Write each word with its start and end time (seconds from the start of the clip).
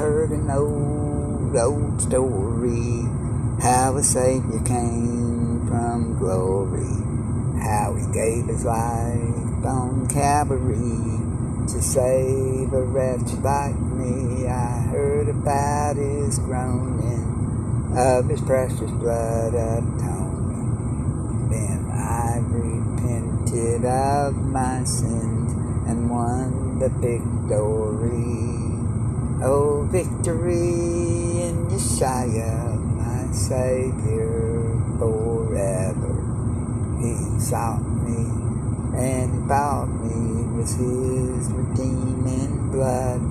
heard 0.00 0.30
an 0.30 0.50
old, 0.50 1.54
old 1.54 2.00
story 2.00 3.04
how 3.60 3.94
a 3.98 4.02
Savior 4.02 4.58
came 4.64 5.66
from 5.68 6.16
glory, 6.16 6.96
how 7.62 7.94
he 7.94 8.10
gave 8.10 8.46
his 8.46 8.64
life 8.64 9.62
on 9.62 10.08
Calvary 10.08 11.20
to 11.68 11.82
save 11.82 12.72
a 12.72 12.82
wretch 12.82 13.30
like 13.44 13.78
me. 13.78 14.46
I 14.48 14.80
heard 14.88 15.28
about 15.28 15.96
his 15.96 16.38
groaning 16.38 17.92
of 17.94 18.26
his 18.26 18.40
precious 18.40 18.90
blood 18.92 19.52
atoning. 19.52 21.50
Then 21.50 21.90
I 21.92 22.38
repented 22.48 23.84
of 23.84 24.34
my 24.34 24.82
sins 24.84 25.52
and 25.86 26.08
won 26.08 26.78
the 26.78 26.88
victory. 26.88 28.49
Oh, 29.42 29.88
victory 29.90 30.52
in 31.48 31.64
Yeshua, 31.72 32.76
my 32.76 33.32
Savior 33.32 34.76
forever. 34.98 36.12
He 37.00 37.40
sought 37.40 37.80
me 37.80 38.20
and 39.00 39.48
bought 39.48 39.86
me 39.86 40.44
with 40.58 40.68
his 40.76 41.48
redeeming 41.52 42.70
blood. 42.70 43.22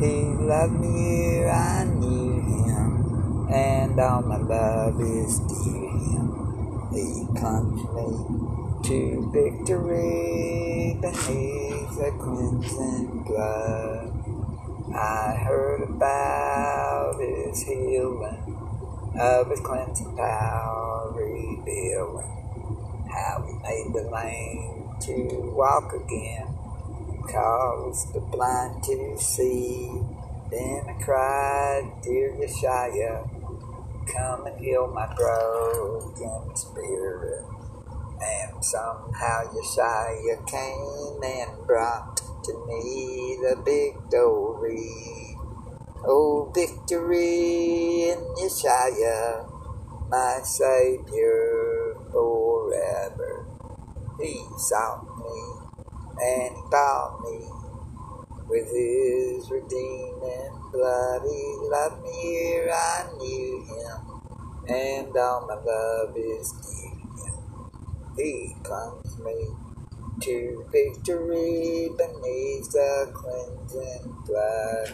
He 0.00 0.24
loved 0.40 0.72
me 0.72 1.36
ere 1.36 1.50
I 1.50 1.84
knew 1.84 2.40
him, 2.40 3.48
and 3.52 4.00
all 4.00 4.22
my 4.22 4.38
love 4.38 4.98
is 5.02 5.38
due 5.40 5.84
him. 6.08 6.32
He 6.94 7.26
plunged 7.38 7.92
me 7.92 8.08
to 8.88 9.30
victory 9.34 10.96
beneath 10.98 11.92
the 11.98 12.10
crimson 12.18 13.22
blood. 13.24 14.17
I 14.94 15.36
heard 15.44 15.82
about 15.82 17.20
his 17.20 17.62
healing, 17.62 19.12
uh, 19.18 19.42
of 19.42 19.50
his 19.50 19.60
cleansing 19.60 20.16
power 20.16 21.12
revealing, 21.14 23.04
how 23.10 23.44
he 23.46 23.52
made 23.62 23.92
the 23.92 24.10
lame 24.10 24.96
to 25.00 25.52
walk 25.54 25.92
again, 25.92 26.56
caused 27.30 28.14
the 28.14 28.20
blind 28.20 28.82
to 28.84 29.18
see. 29.18 29.90
Then 30.50 30.84
I 30.88 31.02
cried, 31.02 31.92
Dear 32.02 32.32
Yeshua, 32.32 33.28
come 34.06 34.46
and 34.46 34.58
heal 34.58 34.86
my 34.88 35.12
broken 35.14 36.56
spirit. 36.56 37.44
And 38.20 38.64
somehow 38.64 39.44
Yeshua 39.52 40.46
came 40.46 41.22
and 41.22 41.66
brought 41.66 42.17
to 42.48 42.66
me 42.66 43.36
the 43.42 43.56
victory. 43.60 45.36
Oh, 46.06 46.50
victory 46.54 48.08
in 48.08 48.18
Yeshua, 48.40 49.44
my 50.08 50.40
Savior 50.42 51.94
forever. 52.10 53.44
He 54.18 54.40
sought 54.56 55.04
me 55.18 55.38
and 56.24 56.70
bought 56.70 57.20
me 57.20 57.44
with 58.48 58.72
his 58.72 59.50
redeeming 59.50 60.50
blood. 60.72 61.20
He 61.24 61.56
loved 61.68 62.02
me 62.02 62.12
here, 62.12 62.70
I 62.72 63.10
knew 63.18 63.64
him, 63.68 64.20
and 64.68 65.16
all 65.16 65.46
my 65.46 65.54
love 65.54 66.16
is 66.16 66.52
him. 66.82 66.98
He 68.16 68.56
plunged 68.64 69.18
me 69.18 69.67
to 70.20 70.64
victory 70.72 71.90
beneath 71.96 72.70
the 72.72 73.10
cleansing 73.14 74.16
blood. 74.26 74.92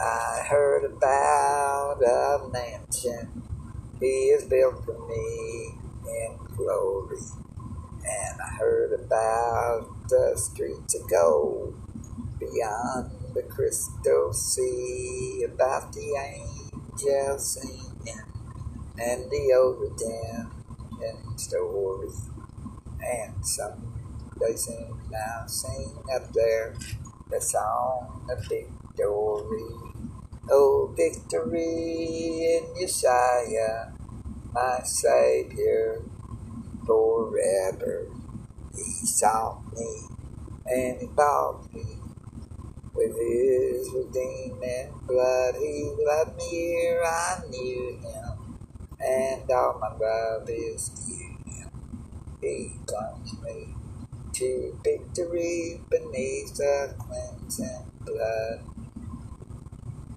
I 0.00 0.44
heard 0.48 0.84
about 0.84 2.02
a 2.02 2.48
mansion 2.52 3.42
he 4.00 4.32
has 4.32 4.44
built 4.44 4.84
for 4.84 4.98
me 5.08 5.74
in 6.06 6.38
glory. 6.56 7.18
And 8.04 8.40
I 8.40 8.56
heard 8.58 8.92
about 8.92 10.08
the 10.08 10.34
streets 10.36 10.94
of 10.94 11.08
gold 11.10 11.74
beyond 12.38 13.10
the 13.34 13.42
crystal 13.42 14.32
sea, 14.32 15.44
about 15.44 15.92
the 15.92 16.14
angels 16.16 17.54
singing 17.54 18.22
and 18.98 19.30
the 19.30 19.76
redemption 19.80 21.38
story. 21.38 22.08
And 23.02 23.46
some 23.46 23.95
they 24.40 24.54
sing 24.56 24.98
now, 25.10 25.46
sing 25.46 25.92
up 26.14 26.32
there 26.32 26.74
the 27.30 27.40
song 27.40 28.28
of 28.30 28.38
victory. 28.48 29.64
Oh, 30.50 30.94
victory 30.96 32.56
in 32.56 32.64
Yeshua, 32.80 33.92
my 34.52 34.80
Savior 34.84 36.02
forever. 36.86 38.06
He 38.74 39.06
sought 39.06 39.62
me 39.74 40.02
and 40.66 41.16
bought 41.16 41.72
me 41.74 41.84
with 42.94 43.16
his 43.16 43.90
redeeming 43.94 44.92
blood. 45.06 45.54
He 45.56 45.94
loved 45.98 46.36
me 46.36 46.76
ere 46.84 47.02
I 47.04 47.38
knew 47.50 47.98
him, 47.98 48.58
and 49.00 49.50
all 49.50 49.78
my 49.80 49.96
love 49.96 50.48
is 50.48 50.88
due 50.90 51.36
him. 51.50 51.70
He 52.40 52.72
plunged 52.86 53.42
me 53.42 53.75
to 54.36 54.78
victory 54.84 55.80
beneath 55.88 56.56
the 56.56 56.94
cleansing 56.98 57.90
blood. 58.04 58.60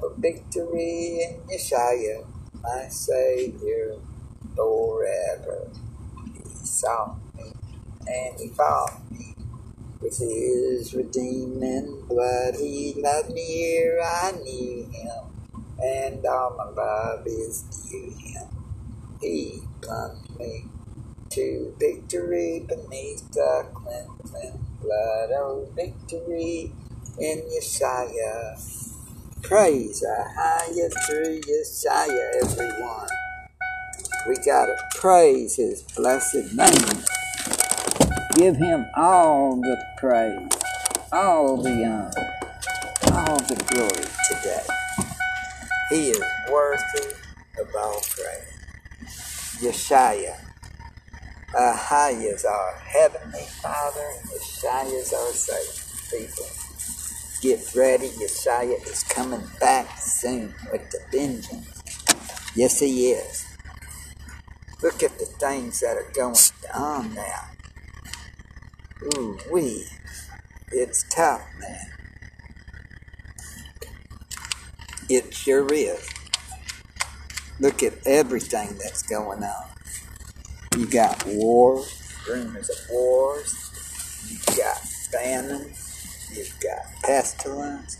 Oh, 0.03 0.13
victory 0.18 1.22
in 1.24 1.40
Yeshua, 1.50 2.25
my 2.62 2.88
Savior 2.90 3.96
forever. 4.57 5.72
He 6.34 6.66
sought 6.66 7.18
me 7.38 7.53
and 8.07 8.40
he 8.40 8.50
bought 8.50 9.09
me 9.09 9.35
with 10.02 10.18
his 10.18 10.94
redeeming 10.94 12.03
blood. 12.09 12.56
He 12.56 12.96
loved 12.97 13.31
me 13.31 13.78
ere 13.78 14.01
I 14.01 14.34
knew 14.44 14.84
him, 14.91 15.63
and 15.81 16.25
all 16.25 16.56
my 16.57 16.69
love 16.81 17.25
is 17.25 17.62
due 17.90 18.13
him. 18.19 18.50
He 19.22 19.62
plunged 19.81 20.38
me 20.38 20.66
to 21.32 21.76
victory 21.80 22.66
beneath 22.68 23.32
the 23.32 23.68
cleansing 23.74 24.66
blood. 24.82 25.30
Oh, 25.36 25.68
victory 25.76 26.72
in 27.20 27.44
Yeshua. 27.56 28.58
Praise 29.44 30.02
the 30.02 30.26
highest 30.36 30.98
through 31.08 31.42
Yeshua, 31.42 32.44
everyone. 32.44 33.08
We 34.28 34.36
gotta 34.46 34.76
praise 34.96 35.56
his 35.58 35.84
blessed 35.84 36.56
name. 36.56 37.04
Give 38.36 38.56
him 38.56 38.86
all 38.96 39.56
the 39.58 39.78
praise, 39.98 40.50
all 41.12 41.58
the 41.58 41.86
honor, 41.86 42.12
all 43.14 43.38
the 43.40 43.64
glory 43.70 44.08
today. 44.30 44.64
He 45.90 46.10
is 46.10 46.24
worthy 46.52 47.14
of 47.60 47.68
all 47.78 48.02
praise. 48.02 48.68
Yeshua. 49.62 50.49
Ahaya 51.56 52.34
is 52.36 52.46
our 52.46 52.76
heavenly 52.78 53.46
Father, 53.62 54.06
and 54.20 54.30
Yeshua 54.30 54.94
is 54.94 55.14
our 55.14 55.32
Savior. 55.32 56.28
People, 56.28 56.46
get 57.42 57.76
ready. 57.76 58.10
Yeshua 58.10 58.86
is 58.88 59.04
coming 59.04 59.44
back 59.60 59.98
soon 60.00 60.54
with 60.72 60.90
the 60.92 61.00
vengeance. 61.12 61.68
Yes, 62.56 62.80
he 62.80 63.12
is. 63.12 63.48
Look 64.84 65.02
at 65.02 65.18
the 65.18 65.26
things 65.26 65.80
that 65.80 65.98
are 65.98 66.12
going 66.14 66.36
on 66.74 67.14
now. 67.16 67.50
Ooh, 69.18 69.38
we. 69.52 69.86
It's 70.72 71.04
tough, 71.10 71.42
man. 71.60 71.88
It 75.10 75.34
sure 75.34 75.68
is. 75.74 76.07
Look 77.60 77.81
at 77.81 77.94
everything 78.06 78.78
that's 78.78 79.01
going 79.01 79.44
on. 79.44 79.79
You 80.80 80.86
got 80.86 81.26
war, 81.26 81.84
rumors 82.26 82.70
of 82.70 82.90
wars. 82.90 83.54
You've 84.30 84.46
got 84.58 84.78
famine. 85.12 85.74
You've 86.31 86.58
got 86.62 87.04
pestilence, 87.04 87.98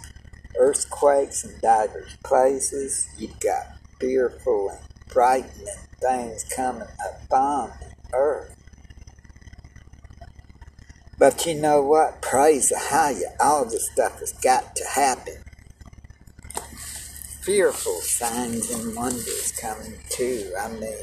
earthquakes 0.58 1.44
in 1.44 1.60
divers 1.60 2.16
places. 2.24 3.10
You've 3.18 3.38
got 3.42 3.66
fearful 4.00 4.70
and 4.70 4.80
frightening 5.12 5.68
things 6.00 6.46
coming 6.56 6.88
upon 7.26 7.74
the 7.82 8.16
earth. 8.16 8.56
But 11.18 11.46
you 11.46 11.56
know 11.56 11.82
what? 11.82 12.22
Praise 12.22 12.70
the 12.70 12.80
higher. 12.80 13.36
All 13.42 13.66
this 13.66 13.92
stuff 13.92 14.22
has 14.22 14.32
got 14.32 14.78
to 14.78 14.86
happen. 14.86 15.36
Fearful 17.42 18.00
signs 18.00 18.72
and 18.72 18.96
wonders 18.96 19.52
coming 19.60 20.00
too. 20.10 20.54
I 20.58 20.70
mean, 20.70 20.96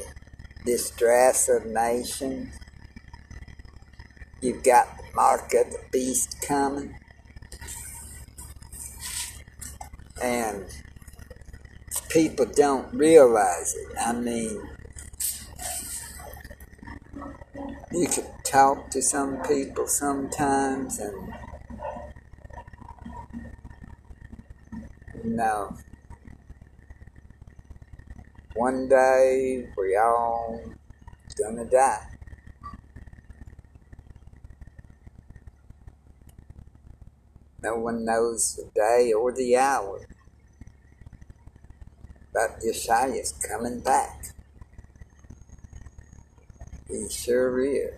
distress 0.67 1.47
of 1.47 1.65
nations. 1.65 2.53
You've 4.41 4.63
got 4.63 4.97
the 4.97 5.03
mark 5.15 5.53
of 5.53 5.71
the 5.71 5.79
beast 5.93 6.41
coming. 6.45 6.93
And 10.21 10.65
people 12.09 12.45
don't 12.45 12.93
realize 12.93 13.75
it. 13.75 13.87
I 13.97 14.11
mean, 14.11 14.61
you 17.93 18.07
could 18.09 18.27
talk 18.43 18.89
to 18.91 19.01
some 19.01 19.41
people 19.43 19.87
sometimes 19.87 20.99
and 20.99 21.33
you 25.23 25.29
know 25.29 25.77
one 28.57 28.89
day 28.89 29.69
we 29.77 29.95
all 29.95 30.59
gonna 31.37 31.65
die. 31.65 32.07
No 37.61 37.75
one 37.75 38.03
knows 38.03 38.55
the 38.55 38.69
day 38.73 39.13
or 39.13 39.31
the 39.31 39.57
hour. 39.57 40.07
But 42.33 42.61
Yeshua's 42.61 43.33
coming 43.47 43.81
back. 43.81 44.33
He 46.87 47.07
sure 47.09 47.63
is. 47.63 47.93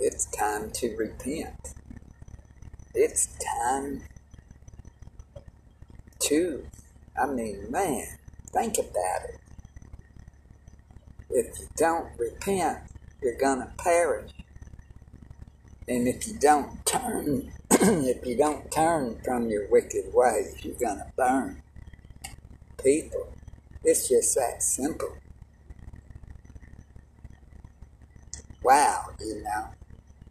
It's 0.00 0.26
time 0.26 0.70
to 0.72 0.96
repent. 0.96 1.74
It's 2.94 3.28
time 3.62 4.02
to, 6.20 6.66
I 7.20 7.26
mean, 7.26 7.70
man, 7.70 8.06
think 8.52 8.78
about 8.78 9.28
it. 9.28 9.40
If 11.30 11.58
you 11.58 11.68
don't 11.76 12.08
repent, 12.18 12.78
you're 13.22 13.38
going 13.38 13.60
to 13.60 13.70
perish. 13.78 14.30
And 15.86 16.06
if 16.06 16.26
you 16.28 16.34
don't 16.38 16.84
turn, 16.86 17.52
if 17.70 18.26
you 18.26 18.36
don't 18.36 18.70
turn 18.70 19.18
from 19.24 19.48
your 19.48 19.68
wicked 19.68 20.12
ways, 20.12 20.56
you're 20.62 20.74
going 20.74 20.98
to 20.98 21.12
burn. 21.16 21.62
People, 22.82 23.32
it's 23.82 24.08
just 24.08 24.34
that 24.36 24.62
simple. 24.62 25.16
Wow, 28.62 29.06
you 29.20 29.42
know, 29.42 29.68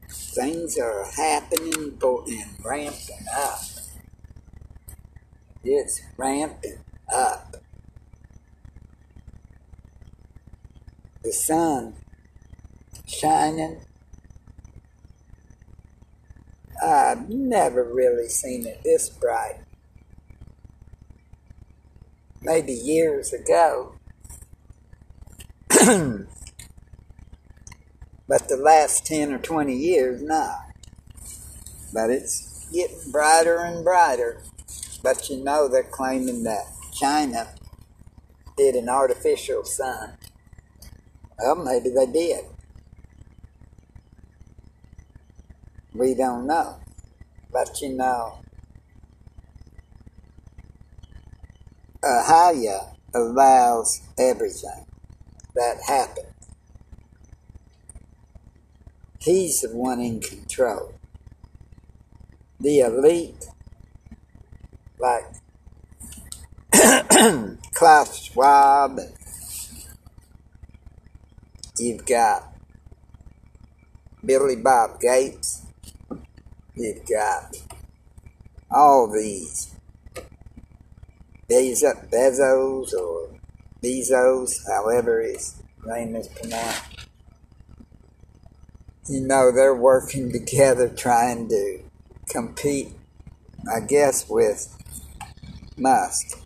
things 0.09 0.77
are 0.77 1.05
happening 1.15 1.97
and 2.01 2.45
ramping 2.63 3.25
up. 3.35 3.59
It's 5.69 6.01
ramping 6.15 6.79
up. 7.13 7.57
The 11.23 11.33
sun 11.33 11.95
shining 13.05 13.81
I've 16.81 17.29
never 17.29 17.83
really 17.83 18.29
seen 18.29 18.65
it 18.65 18.81
this 18.83 19.09
bright. 19.09 19.59
Maybe 22.41 22.71
years 22.71 23.33
ago. 23.33 23.95
but 25.69 26.27
the 28.47 28.57
last 28.57 29.05
10 29.05 29.33
or 29.33 29.39
20 29.39 29.75
years, 29.75 30.21
not. 30.21 30.59
But 31.93 32.09
it's 32.09 32.69
getting 32.71 33.11
brighter 33.11 33.57
and 33.57 33.83
brighter. 33.83 34.41
But 35.07 35.29
you 35.29 35.41
know, 35.41 35.69
they're 35.69 35.83
claiming 35.83 36.43
that 36.43 36.65
China 36.91 37.55
did 38.57 38.75
an 38.75 38.89
artificial 38.89 39.63
sun. 39.63 40.17
Well, 41.39 41.55
maybe 41.55 41.91
they 41.91 42.07
did. 42.07 42.43
We 45.93 46.13
don't 46.13 46.45
know. 46.45 46.75
But 47.53 47.79
you 47.81 47.93
know, 47.93 48.39
Ahaya 52.03 52.93
allows 53.13 54.01
everything 54.19 54.87
that 55.55 55.77
happens. 55.87 56.49
He's 59.19 59.61
the 59.61 59.69
one 59.69 60.01
in 60.01 60.19
control. 60.19 60.95
The 62.59 62.79
elite, 62.79 63.45
like 64.99 65.25
Klaus 67.73 68.23
Schwab, 68.23 68.99
you've 71.77 72.05
got 72.05 72.53
Billy 74.23 74.55
Bob 74.55 74.99
Gates, 74.99 75.67
You've 76.79 77.07
got 77.07 77.57
all 78.69 79.11
these 79.11 79.75
Bezos, 81.49 82.07
Bezos 82.11 82.93
or 82.93 83.31
Bezos, 83.83 84.59
however 84.67 85.21
his 85.21 85.55
name 85.83 86.15
is 86.15 86.27
pronounced. 86.27 87.07
You 89.09 89.21
know, 89.21 89.51
they're 89.51 89.73
working 89.75 90.31
together 90.31 90.87
trying 90.87 91.49
to 91.49 91.79
compete, 92.29 92.89
I 93.73 93.79
guess, 93.79 94.29
with 94.29 94.76
Musk 95.77 96.39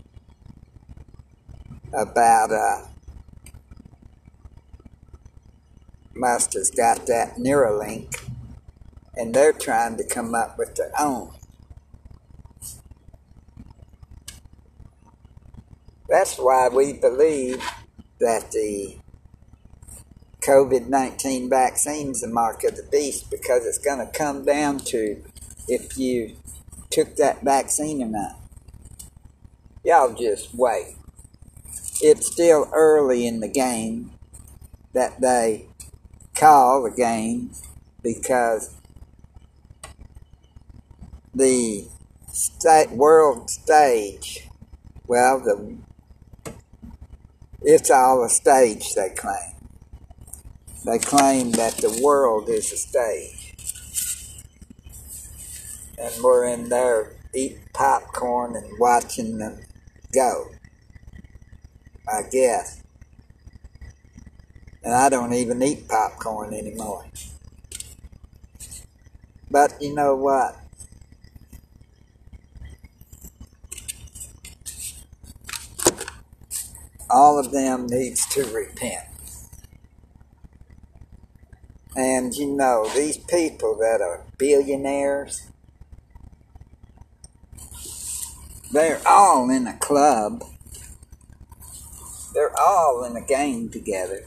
about 1.94 2.51
uh, 2.51 2.88
Musk 6.13 6.54
has 6.54 6.69
got 6.69 7.07
that 7.07 7.38
Neuralink 7.38 8.30
and 9.16 9.33
they're 9.33 9.54
trying 9.54 9.98
to 9.98 10.04
come 10.06 10.36
up 10.36 10.57
with 10.57 10.75
their 10.75 10.92
own. 11.00 11.33
That's 16.10 16.38
why 16.38 16.68
we 16.68 16.94
believe 16.94 17.63
that 18.19 18.51
the 18.51 18.98
COVID 20.42 20.88
19 20.88 21.50
vaccine 21.50 22.12
is 22.12 22.22
the 22.22 22.28
mark 22.28 22.66
of 22.66 22.75
the 22.75 22.83
beast 22.92 23.31
because 23.31 23.66
it's 23.66 23.78
going 23.78 24.06
to 24.06 24.12
come 24.12 24.44
down 24.44 24.80
to 24.80 25.24
if 25.68 25.98
you 25.98 26.36
took 26.89 27.16
that 27.16 27.44
vaccine 27.44 28.04
or 28.04 28.07
not. 28.07 28.41
Y'all 29.83 30.13
just 30.13 30.54
wait. 30.54 30.95
It's 32.01 32.31
still 32.31 32.69
early 32.74 33.25
in 33.25 33.39
the 33.39 33.48
game 33.48 34.12
that 34.94 35.19
they 35.22 35.66
call 36.36 36.83
the 36.83 36.92
game 36.92 37.51
because 38.04 38.75
the 41.33 41.88
state, 42.31 42.92
world 42.92 43.50
stage, 43.50 44.48
well, 45.07 45.40
the 45.40 45.78
it's 47.64 47.92
all 47.92 48.23
a 48.23 48.30
stage, 48.30 48.94
they 48.95 49.09
claim. 49.09 49.56
They 50.85 50.97
claim 50.97 51.52
that 51.52 51.78
the 51.78 52.02
world 52.04 52.50
is 52.50 52.71
a 52.71 52.78
stage. 52.78 53.54
And 56.00 56.23
we're 56.23 56.45
in 56.45 56.69
there 56.69 57.16
eating 57.35 57.61
popcorn 57.73 58.56
and 58.56 58.80
watching 58.80 59.38
them 59.38 59.59
go. 60.11 60.51
I 62.07 62.23
guess. 62.30 62.83
And 64.83 64.94
I 64.94 65.09
don't 65.09 65.33
even 65.33 65.61
eat 65.61 65.87
popcorn 65.87 66.53
anymore. 66.53 67.06
But 69.49 69.81
you 69.81 69.94
know 69.94 70.15
what? 70.15 70.61
all 77.11 77.37
of 77.37 77.51
them 77.51 77.87
needs 77.87 78.25
to 78.27 78.45
repent. 78.45 79.06
And 81.95 82.33
you 82.33 82.47
know, 82.47 82.87
these 82.95 83.18
people 83.18 83.75
that 83.80 84.01
are 84.01 84.23
billionaires, 84.37 85.51
they're 88.71 89.01
all 89.06 89.49
in 89.49 89.68
a 89.68 89.78
club. 89.78 90.44
They're 92.33 92.57
all 92.57 93.04
in 93.04 93.16
a 93.16 93.21
game 93.25 93.69
together. 93.69 94.23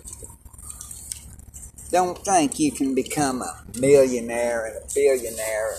Don't 1.91 2.19
think 2.19 2.59
you 2.59 2.73
can 2.73 2.95
become 2.95 3.41
a 3.41 3.65
millionaire 3.79 4.67
and 4.67 4.77
a 4.77 4.95
billionaire, 4.95 5.77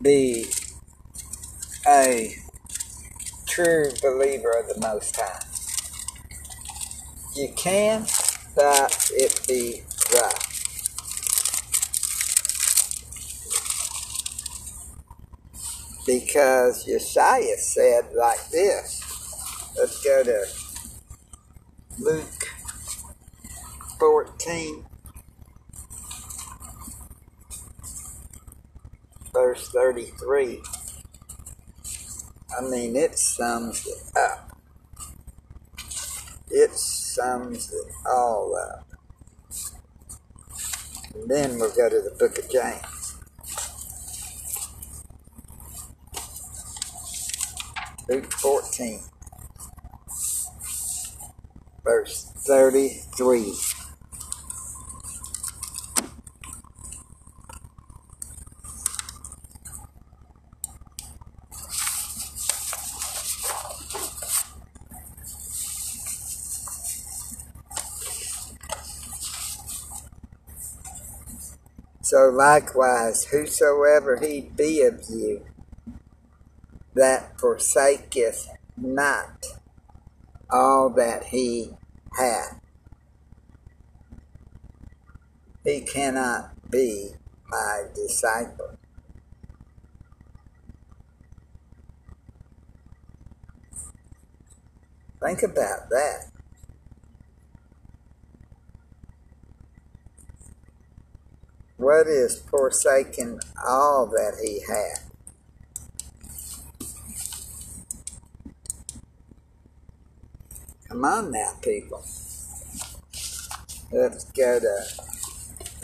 be 0.00 0.46
a 1.86 2.34
true 3.46 3.90
believer 4.00 4.52
of 4.58 4.68
the 4.68 4.80
Most 4.80 5.16
High. 5.16 5.40
You 7.34 7.52
can, 7.56 8.06
but 8.54 9.10
it 9.12 9.40
be 9.48 9.82
right. 10.14 10.43
Because 16.06 16.86
Yeshua 16.86 17.56
said 17.56 18.12
like 18.14 18.48
this. 18.50 19.00
Let's 19.76 20.02
go 20.04 20.22
to 20.22 20.46
Luke 21.98 22.48
14, 23.98 24.86
verse 29.32 29.68
33. 29.70 30.62
I 32.56 32.62
mean, 32.62 32.96
it 32.96 33.18
sums 33.18 33.86
it 33.86 34.16
up. 34.16 34.58
It 36.50 36.72
sums 36.72 37.72
it 37.72 37.92
all 38.06 38.56
up. 38.56 38.86
And 41.14 41.28
then 41.28 41.58
we'll 41.58 41.74
go 41.74 41.88
to 41.88 42.00
the 42.00 42.14
book 42.18 42.38
of 42.38 42.50
James. 42.50 42.93
Luke 48.06 48.30
14, 48.32 49.00
verse 51.82 52.30
33. 52.46 53.54
So 72.02 72.28
likewise, 72.28 73.24
whosoever 73.24 74.18
he 74.18 74.50
be 74.54 74.82
of 74.82 75.02
you 75.08 75.46
that 76.94 77.38
forsaketh 77.38 78.48
not 78.76 79.44
all 80.50 80.90
that 80.90 81.24
he 81.26 81.70
hath, 82.18 82.60
he 85.64 85.80
cannot 85.80 86.70
be 86.70 87.10
my 87.48 87.84
disciple. 87.94 88.78
Think 95.20 95.42
about 95.42 95.88
that. 95.88 96.30
What 101.76 102.06
is 102.06 102.40
forsaking 102.40 103.40
all 103.66 104.06
that 104.06 104.38
he 104.42 104.60
hath? 104.60 105.03
On 111.02 111.32
now, 111.32 111.54
people. 111.60 112.04
Let's 113.90 114.24
go 114.32 114.60
to. 114.60 114.78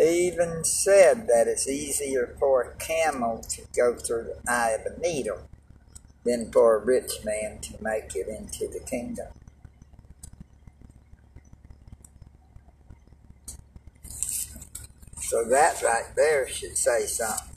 Even 0.03 0.65
said 0.65 1.27
that 1.27 1.47
it's 1.47 1.69
easier 1.69 2.37
for 2.39 2.63
a 2.63 2.77
camel 2.77 3.43
to 3.51 3.63
go 3.77 3.97
through 3.97 4.25
the 4.25 4.51
eye 4.51 4.71
of 4.71 4.87
a 4.87 4.99
needle 5.01 5.41
than 6.25 6.51
for 6.53 6.77
a 6.77 6.85
rich 6.85 7.25
man 7.25 7.59
to 7.61 7.75
make 7.83 8.15
it 8.15 8.29
into 8.29 8.69
the 8.69 8.81
kingdom. 8.81 9.27
So 15.21 15.45
that 15.45 15.83
right 15.83 16.15
there 16.17 16.49
should 16.49 16.79
say 16.79 17.05
something. 17.07 17.57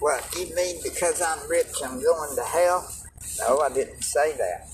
What, 0.00 0.19
you 0.38 0.54
mean 0.54 0.76
because 0.82 1.20
I'm 1.20 1.48
rich 1.48 1.72
I'm 1.84 2.02
going 2.02 2.36
to 2.36 2.42
hell? 2.42 2.88
No, 3.38 3.60
I 3.60 3.68
didn't 3.70 4.02
say 4.02 4.36
that. 4.36 4.68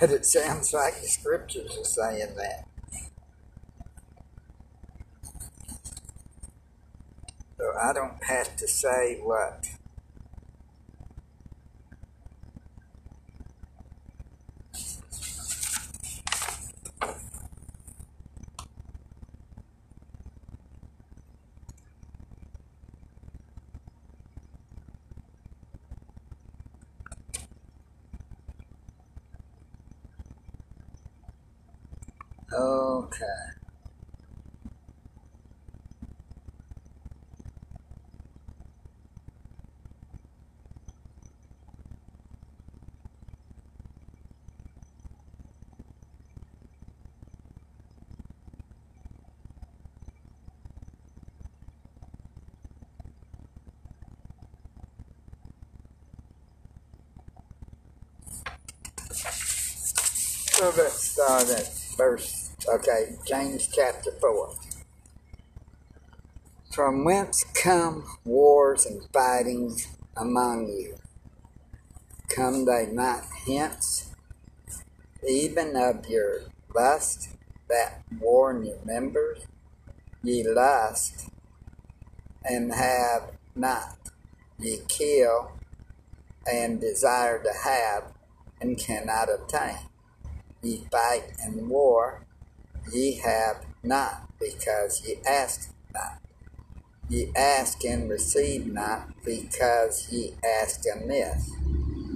But 0.00 0.10
it 0.10 0.26
sounds 0.26 0.72
like 0.72 1.00
the 1.00 1.06
scriptures 1.06 1.76
are 1.78 1.84
saying 1.84 2.34
that. 2.36 2.66
So 7.58 7.72
I 7.80 7.92
don't 7.92 8.22
have 8.24 8.56
to 8.56 8.66
say 8.66 9.20
what 9.22 9.66
Okay. 60.62 61.11
So 61.22 61.28
let's 61.28 61.46
start 61.46 61.60
at 61.60 61.96
verse 61.96 62.56
Okay, 62.68 63.16
James 63.24 63.68
chapter 63.72 64.10
4. 64.20 64.54
From 66.72 67.04
whence 67.04 67.44
come 67.54 68.04
wars 68.24 68.86
and 68.86 69.02
fightings 69.12 69.86
among 70.16 70.66
you? 70.66 70.96
Come 72.28 72.64
they 72.64 72.86
not 72.90 73.22
hence, 73.46 74.10
even 75.28 75.76
of 75.76 76.08
your 76.08 76.40
lust 76.74 77.28
that 77.68 78.02
war 78.18 78.50
in 78.50 78.64
your 78.64 78.84
members? 78.84 79.46
Ye 80.24 80.42
lust 80.42 81.28
and 82.44 82.74
have 82.74 83.30
not, 83.54 83.96
ye 84.58 84.80
kill 84.88 85.52
and 86.52 86.80
desire 86.80 87.40
to 87.40 87.52
have 87.64 88.12
and 88.60 88.76
cannot 88.76 89.28
obtain. 89.32 89.91
Ye 90.62 90.86
fight 90.90 91.32
and 91.40 91.68
war 91.68 92.22
Ye 92.90 93.14
have 93.24 93.64
not, 93.82 94.28
because 94.40 95.02
ye 95.06 95.16
ask 95.26 95.72
not. 95.94 96.18
Ye 97.08 97.30
ask 97.36 97.84
and 97.84 98.10
receive 98.10 98.66
not, 98.66 99.08
because 99.24 100.08
ye 100.10 100.34
ask 100.44 100.82
amiss, 100.92 101.50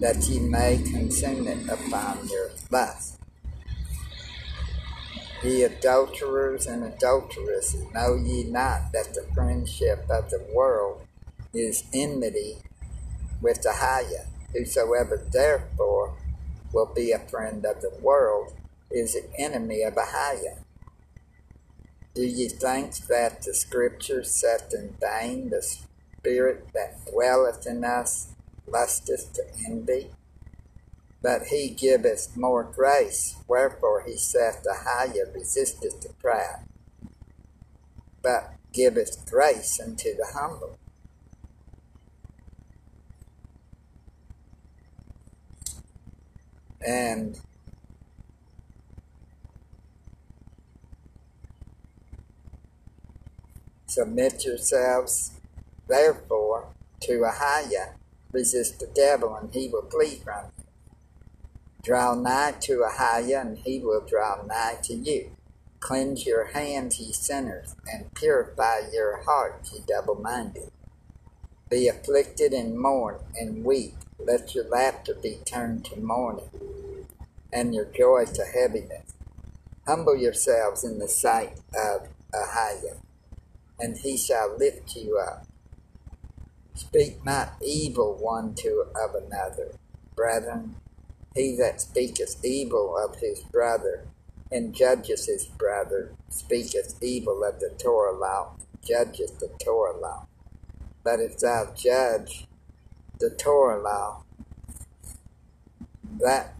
that 0.00 0.28
ye 0.28 0.40
may 0.40 0.78
consume 0.78 1.46
it 1.46 1.68
upon 1.68 2.28
your 2.28 2.50
lust. 2.70 3.18
Ye 5.42 5.62
adulterers 5.62 6.66
and 6.66 6.82
adulteresses, 6.82 7.86
know 7.94 8.16
ye 8.16 8.44
not 8.44 8.92
that 8.92 9.14
the 9.14 9.26
friendship 9.34 10.04
of 10.10 10.30
the 10.30 10.44
world 10.52 11.02
is 11.54 11.84
enmity 11.94 12.58
with 13.40 13.62
the 13.62 13.72
higher? 13.72 14.26
Whosoever 14.52 15.24
therefore 15.30 16.16
will 16.72 16.92
be 16.94 17.12
a 17.12 17.18
friend 17.18 17.64
of 17.64 17.80
the 17.80 17.92
world 18.00 18.54
is 18.90 19.14
an 19.14 19.28
enemy 19.38 19.82
of 19.82 19.94
Ahaya. 19.94 20.58
Do 22.14 22.22
ye 22.22 22.48
think 22.48 22.96
that 23.08 23.42
the 23.42 23.54
scripture 23.54 24.24
saith 24.24 24.72
in 24.72 24.96
vain, 25.00 25.50
the 25.50 25.62
spirit 25.62 26.68
that 26.72 27.04
dwelleth 27.10 27.66
in 27.66 27.84
us 27.84 28.28
lusteth 28.66 29.32
to 29.34 29.42
envy? 29.68 30.10
But 31.22 31.48
he 31.48 31.70
giveth 31.70 32.36
more 32.36 32.62
grace, 32.62 33.36
wherefore 33.46 34.04
he 34.06 34.16
saith 34.16 34.64
Ahaya 34.64 35.34
resisteth 35.34 36.00
the 36.00 36.12
proud, 36.14 36.64
but 38.22 38.54
giveth 38.72 39.30
grace 39.30 39.80
unto 39.80 40.14
the 40.16 40.28
humble. 40.34 40.78
And 46.86 47.38
Submit 53.96 54.44
yourselves, 54.44 55.30
therefore, 55.88 56.68
to 57.00 57.20
Ahaya. 57.20 57.94
Resist 58.30 58.78
the 58.78 58.86
devil, 58.86 59.34
and 59.34 59.54
he 59.54 59.68
will 59.68 59.88
flee 59.90 60.20
from 60.22 60.52
you. 60.58 60.64
Draw 61.82 62.16
nigh 62.16 62.56
to 62.60 62.84
Ahaya, 62.86 63.40
and 63.40 63.56
he 63.56 63.78
will 63.78 64.02
draw 64.06 64.42
nigh 64.42 64.76
to 64.82 64.94
you. 64.94 65.30
Cleanse 65.80 66.26
your 66.26 66.48
hands, 66.48 67.00
ye 67.00 67.10
sinners, 67.10 67.74
and 67.90 68.12
purify 68.12 68.80
your 68.92 69.22
hearts, 69.22 69.72
ye 69.72 69.80
double 69.88 70.16
minded. 70.16 70.70
Be 71.70 71.88
afflicted 71.88 72.52
and 72.52 72.78
mourn 72.78 73.20
and 73.34 73.64
weep. 73.64 73.94
Let 74.18 74.54
your 74.54 74.68
laughter 74.68 75.14
be 75.14 75.38
turned 75.44 75.84
to 75.86 76.00
mourning, 76.00 77.06
and 77.52 77.74
your 77.74 77.86
joy 77.86 78.24
to 78.26 78.44
heaviness. 78.44 79.14
Humble 79.86 80.16
yourselves 80.16 80.84
in 80.84 80.98
the 80.98 81.08
sight 81.08 81.60
of 81.74 82.08
Ahaya 82.34 82.96
and 83.78 83.98
he 83.98 84.16
shall 84.16 84.56
lift 84.56 84.96
you 84.96 85.18
up. 85.18 85.46
Speak 86.74 87.24
not 87.24 87.54
evil 87.62 88.16
one 88.20 88.54
to 88.56 88.86
of 88.94 89.14
another. 89.14 89.72
Brethren, 90.14 90.76
he 91.34 91.56
that 91.56 91.80
speaketh 91.80 92.44
evil 92.44 92.96
of 92.96 93.16
his 93.20 93.40
brother 93.40 94.06
and 94.50 94.74
judgeth 94.74 95.26
his 95.26 95.46
brother 95.46 96.12
speaketh 96.30 96.94
evil 97.02 97.44
of 97.44 97.60
the 97.60 97.70
Torah 97.78 98.16
law, 98.16 98.52
judgeth 98.82 99.38
the 99.38 99.50
Torah 99.62 99.98
law. 99.98 100.26
But 101.02 101.20
if 101.20 101.38
thou 101.38 101.72
judge 101.74 102.46
the 103.18 103.30
Torah 103.30 103.82
law, 103.82 104.22
that 106.20 106.54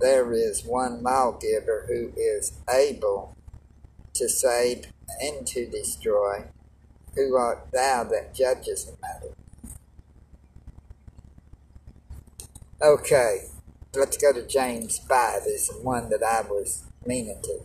there 0.00 0.32
is 0.32 0.64
one 0.64 1.02
lawgiver 1.02 1.86
who 1.88 2.12
is 2.16 2.52
able 2.72 3.36
to 4.14 4.28
save 4.28 4.86
and 5.20 5.46
to 5.46 5.66
destroy. 5.66 6.44
Who 7.14 7.34
art 7.36 7.68
thou 7.72 8.04
that 8.04 8.34
judges 8.34 8.84
the 8.84 8.92
matter? 9.00 9.34
Okay, 12.82 13.46
let's 13.94 14.18
go 14.18 14.32
to 14.34 14.46
James 14.46 14.98
5. 14.98 15.42
Is 15.46 15.68
the 15.68 15.74
one 15.80 16.10
that 16.10 16.22
I 16.22 16.42
was 16.42 16.84
meaning 17.06 17.40
to. 17.44 17.60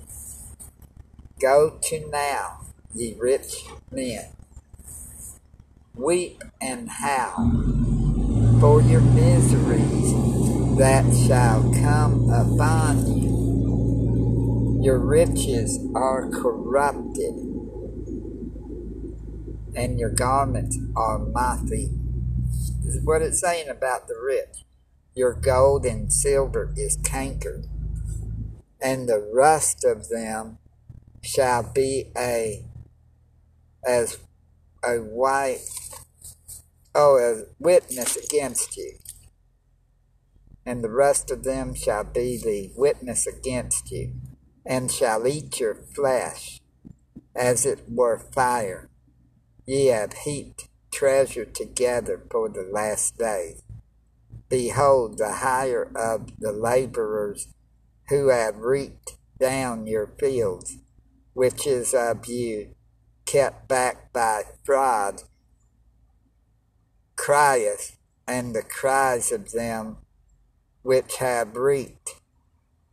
Go 1.40 1.78
to 1.82 2.10
now, 2.10 2.62
ye 2.94 3.16
rich 3.20 3.66
men. 3.92 4.28
Weep 5.96 6.44
and 6.62 6.88
howl 6.88 7.91
for 8.62 8.80
your 8.84 9.02
miseries 9.02 10.14
that 10.78 11.04
shall 11.26 11.64
come 11.82 12.30
upon 12.30 13.18
you. 13.18 14.80
Your 14.84 15.00
riches 15.00 15.80
are 15.96 16.30
corrupted, 16.30 17.34
and 19.76 20.00
your 20.00 20.12
garments 20.12 20.78
are 20.96 21.18
moth-eaten. 21.18 22.46
This 22.84 22.98
is 22.98 23.04
what 23.04 23.24
it's 23.24 23.42
saying 23.42 23.68
about 23.68 24.08
the 24.08 24.14
rich. 24.24 24.64
Your 25.16 25.34
gold 25.34 25.84
and 25.84 26.14
silver 26.14 26.72
is 26.78 26.98
cankered, 26.98 27.66
and 28.80 29.10
the 29.10 29.28
rust 29.34 29.84
of 29.84 30.10
them 30.10 30.60
shall 31.24 31.64
be 31.64 32.12
a 32.16 32.64
as 33.84 34.20
a 34.84 34.98
white 34.98 35.68
oh 36.94 37.18
a 37.18 37.44
witness 37.60 38.16
against 38.16 38.78
you 38.78 38.94
and 40.66 40.84
the 40.84 40.90
rest 40.90 41.32
of 41.32 41.44
them 41.44 41.74
shall 41.74 42.04
be 42.04 42.38
the 42.38 42.72
witness 42.76 43.26
against 43.26 43.92
you 43.92 44.14
and 44.66 44.92
shall 44.92 45.26
eat 45.28 45.60
your 45.60 45.76
flesh 45.76 46.60
as 47.36 47.66
it 47.66 47.80
were 47.88 48.20
fire 48.20 48.90
ye 49.66 49.88
have 49.88 50.14
heaped 50.14 50.68
treasure 50.92 51.46
together 51.46 52.22
for 52.30 52.50
the 52.50 52.64
last 52.64 53.18
day. 53.18 53.56
behold 54.50 55.18
the 55.18 55.36
hire 55.36 55.90
of 55.96 56.38
the 56.40 56.52
laborers 56.52 57.48
who 58.10 58.28
have 58.28 58.58
reaped 58.58 59.18
down 59.40 59.88
your 59.88 60.08
fields, 60.20 60.78
which 61.34 61.66
is 61.66 61.94
of 61.94 62.26
you 62.28 62.76
kept 63.26 63.70
back 63.70 64.12
by 64.12 64.44
fraud, 64.66 65.24
crieth, 67.16 67.98
and 68.28 68.56
the 68.56 68.64
cries 68.64 69.32
of 69.32 69.52
them 69.52 69.98
which 70.84 71.18
have 71.18 71.56
reaped 71.56 72.16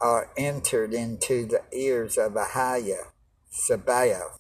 are 0.01 0.31
entered 0.37 0.93
into 0.93 1.47
the 1.47 1.63
ears 1.73 2.17
of 2.17 2.33
Ahaya, 2.33 3.07
Sabaoth. 3.51 4.39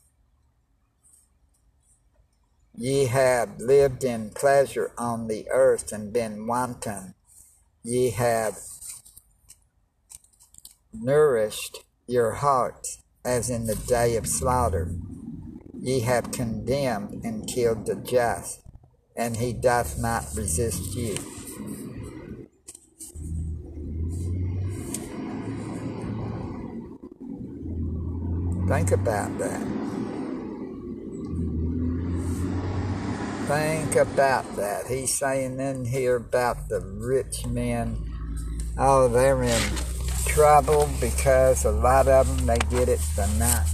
Ye 2.75 3.07
have 3.07 3.59
lived 3.59 4.05
in 4.05 4.31
pleasure 4.31 4.93
on 4.97 5.27
the 5.27 5.49
earth 5.51 5.91
and 5.91 6.13
been 6.13 6.47
wanton. 6.47 7.15
Ye 7.83 8.11
have 8.11 8.57
nourished 10.93 11.79
your 12.07 12.33
hearts 12.33 13.03
as 13.25 13.51
in 13.51 13.67
the 13.67 13.75
day 13.75 14.15
of 14.17 14.29
slaughter. 14.29 14.95
Ye 15.81 16.01
have 16.01 16.31
condemned 16.31 17.25
and 17.25 17.49
killed 17.49 17.87
the 17.87 17.97
just, 17.97 18.61
and 19.19 19.37
he 19.37 19.53
doth 19.53 19.99
not 19.99 20.25
resist 20.37 20.95
you. 20.95 21.17
Think 28.69 28.93
about 28.93 29.37
that. 29.39 29.61
Think 33.49 33.97
about 33.97 34.57
that. 34.57 34.87
He's 34.87 35.19
saying 35.19 35.59
in 35.59 35.85
here 35.85 36.17
about 36.17 36.69
the 36.69 36.81
rich 36.81 37.47
men. 37.47 37.97
Oh, 38.79 39.09
they're 39.09 39.43
in 39.43 39.63
trouble 40.27 40.89
because 41.01 41.65
a 41.65 41.73
lot 41.73 42.07
of 42.07 42.29
them 42.29 42.47
they 42.47 42.59
get 42.71 42.89
it 42.89 43.01
for 43.01 43.27
not 43.39 43.67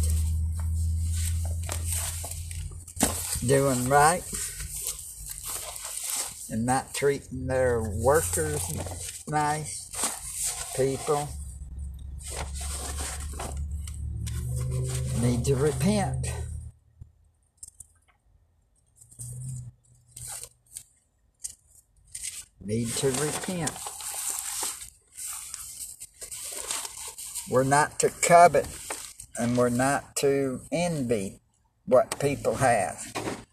doing 3.47 3.89
right 3.89 4.23
and 6.55 6.65
not 6.65 6.95
treating 6.95 7.49
their 7.49 7.83
workers 7.83 8.63
nice 9.27 9.91
people. 10.77 11.29
Need 15.21 15.45
to 15.47 15.57
repent. 15.57 16.29
Need 22.65 22.87
to 22.87 23.09
repent. 23.09 23.73
We're 27.51 27.65
not 27.65 27.99
to 27.99 28.11
covet 28.23 28.69
and 29.39 29.57
we're 29.57 29.71
not 29.71 30.15
to 30.19 30.61
envy 30.71 31.41
what 31.87 32.21
people 32.21 32.55
have. 32.55 33.44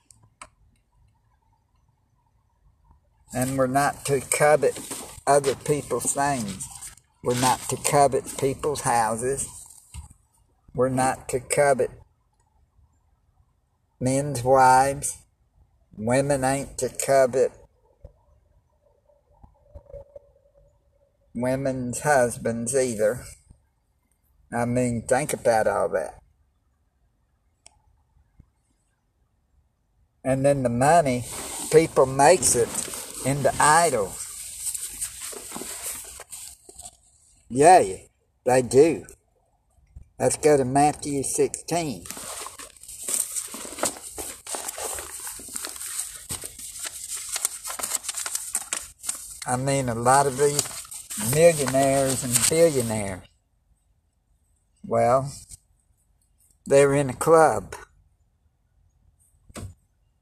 And 3.34 3.58
we're 3.58 3.67
not 3.67 4.06
to 4.06 4.20
covet 4.20 4.78
other 5.26 5.56
people's 5.56 6.13
things. 6.13 6.67
We're 7.24 7.39
not 7.39 7.60
to 7.70 7.78
covet 7.78 8.38
people's 8.38 8.82
houses. 8.82 9.48
We're 10.74 10.89
not 10.89 11.30
to 11.30 11.39
covet 11.39 11.91
men's 14.00 14.44
wives. 14.44 15.17
Women 15.98 16.44
ain't 16.44 16.78
to 16.80 16.89
covet 16.89 17.52
women's 21.34 22.02
husbands 22.02 22.76
either. 22.76 23.24
I 24.54 24.65
mean, 24.65 25.04
think 25.08 25.34
about 25.34 25.67
all 25.67 25.89
that. 25.89 26.20
And 30.24 30.46
then 30.46 30.63
the 30.63 30.70
money, 30.70 31.24
people 31.72 32.06
makes 32.06 32.56
it 32.56 32.70
into 33.26 33.54
idols. 33.60 34.28
Yeah, 37.50 37.84
they 38.46 38.62
do. 38.62 39.06
Let's 40.20 40.38
go 40.38 40.58
to 40.58 40.66
Matthew 40.66 41.24
16. 41.24 42.04
I 49.48 49.58
mean, 49.58 49.90
a 49.90 49.96
lot 49.96 50.28
of 50.28 50.38
these 50.38 50.64
millionaires 51.34 52.24
and 52.24 52.38
billionaires 52.50 53.28
well, 54.92 55.32
they're 56.66 56.94
in 56.94 57.10
a 57.10 57.14
club. 57.14 57.76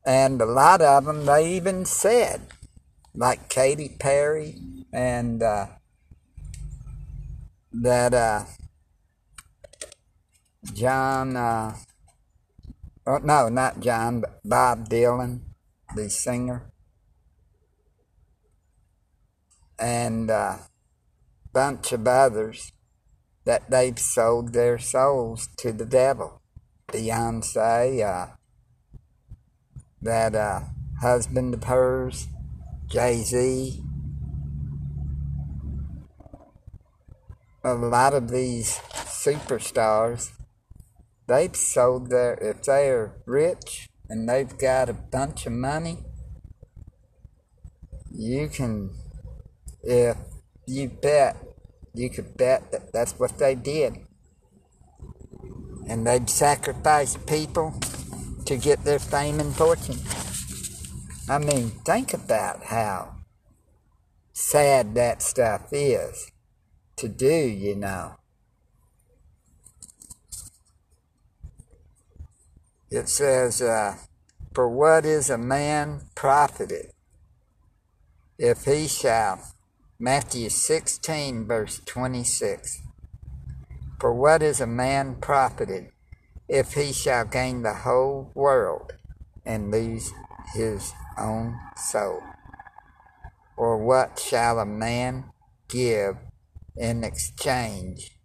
And 0.05 0.41
a 0.41 0.45
lot 0.45 0.81
of 0.81 1.05
them, 1.05 1.25
they 1.25 1.55
even 1.55 1.85
said, 1.85 2.41
like 3.19 3.49
Katy 3.49 3.97
Perry 3.99 4.55
and 4.93 5.43
uh, 5.43 5.65
that 7.73 8.13
uh, 8.13 8.45
John, 10.73 11.35
uh, 11.35 11.75
oh, 13.05 13.17
no, 13.17 13.49
not 13.49 13.81
John, 13.81 14.21
but 14.21 14.39
Bob 14.45 14.87
Dylan, 14.87 15.41
the 15.97 16.09
singer, 16.09 16.71
and 19.77 20.29
a 20.29 20.33
uh, 20.33 20.57
bunch 21.51 21.91
of 21.91 22.07
others 22.07 22.71
that 23.43 23.69
they've 23.69 23.99
sold 23.99 24.53
their 24.53 24.77
souls 24.77 25.49
to 25.57 25.73
the 25.73 25.85
devil. 25.85 26.41
Beyonce, 26.87 28.01
uh, 28.01 28.35
that 30.01 30.33
uh, 30.33 30.61
husband 31.01 31.53
of 31.53 31.65
hers, 31.65 32.27
Jay 32.89 33.21
Z. 33.21 33.83
A 37.63 37.73
lot 37.75 38.15
of 38.15 38.31
these 38.31 38.77
superstars, 39.05 40.31
they've 41.27 41.55
sold 41.55 42.09
their, 42.09 42.33
if 42.41 42.63
they're 42.63 43.21
rich, 43.27 43.89
and 44.09 44.27
they've 44.27 44.57
got 44.57 44.89
a 44.89 44.93
bunch 44.93 45.45
of 45.45 45.51
money, 45.51 45.99
you 48.11 48.49
can, 48.49 48.89
if 49.83 50.17
you 50.65 50.89
bet, 50.89 51.37
you 51.93 52.09
could 52.09 52.37
bet 52.37 52.71
that 52.71 52.91
that's 52.91 53.13
what 53.19 53.37
they 53.37 53.53
did. 53.53 53.97
And 55.87 56.07
they'd 56.07 56.29
sacrifice 56.29 57.17
people 57.17 57.79
to 58.45 58.57
get 58.57 58.83
their 58.83 58.99
fame 58.99 59.39
and 59.39 59.55
fortune. 59.55 59.99
I 61.29 61.37
mean, 61.37 61.69
think 61.85 62.11
about 62.15 62.63
how 62.63 63.17
sad 64.33 64.95
that 64.95 65.21
stuff 65.21 65.67
is 65.71 66.31
to 66.95 67.07
do, 67.07 67.27
you 67.27 67.75
know. 67.75 68.15
It 72.89 73.09
says, 73.09 73.61
uh, 73.61 73.97
For 74.55 74.67
what 74.67 75.05
is 75.05 75.29
a 75.29 75.37
man 75.37 76.01
profited 76.15 76.93
if 78.39 78.65
he 78.65 78.87
shall? 78.87 79.53
Matthew 79.99 80.49
16, 80.49 81.45
verse 81.45 81.79
26. 81.85 82.81
For 83.99 84.11
what 84.11 84.41
is 84.41 84.59
a 84.59 84.65
man 84.65 85.17
profited 85.21 85.91
if 86.47 86.73
he 86.73 86.91
shall 86.91 87.25
gain 87.25 87.61
the 87.61 87.75
whole 87.75 88.31
world 88.33 88.93
and 89.45 89.69
lose 89.69 90.11
his 90.55 90.91
own 91.19 91.59
soul? 91.75 92.21
Or 93.57 93.77
what 93.77 94.19
shall 94.19 94.59
a 94.59 94.65
man 94.65 95.25
give 95.67 96.15
in 96.77 97.03
exchange 97.03 98.17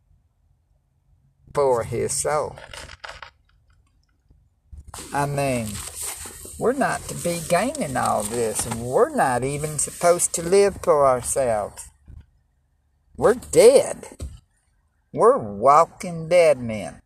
for 1.52 1.84
his 1.84 2.12
soul? 2.12 2.56
I 5.12 5.26
mean, 5.26 5.68
we're 6.58 6.72
not 6.72 7.00
to 7.08 7.14
be 7.14 7.40
gaining 7.48 7.96
all 7.96 8.22
this, 8.22 8.64
and 8.64 8.80
we're 8.80 9.14
not 9.14 9.42
even 9.42 9.78
supposed 9.78 10.32
to 10.34 10.42
live 10.42 10.78
for 10.82 11.06
ourselves. 11.06 11.88
We're 13.16 13.34
dead. 13.34 14.06
We're 15.12 15.38
walking 15.38 16.28
dead 16.28 16.58
men 16.58 17.00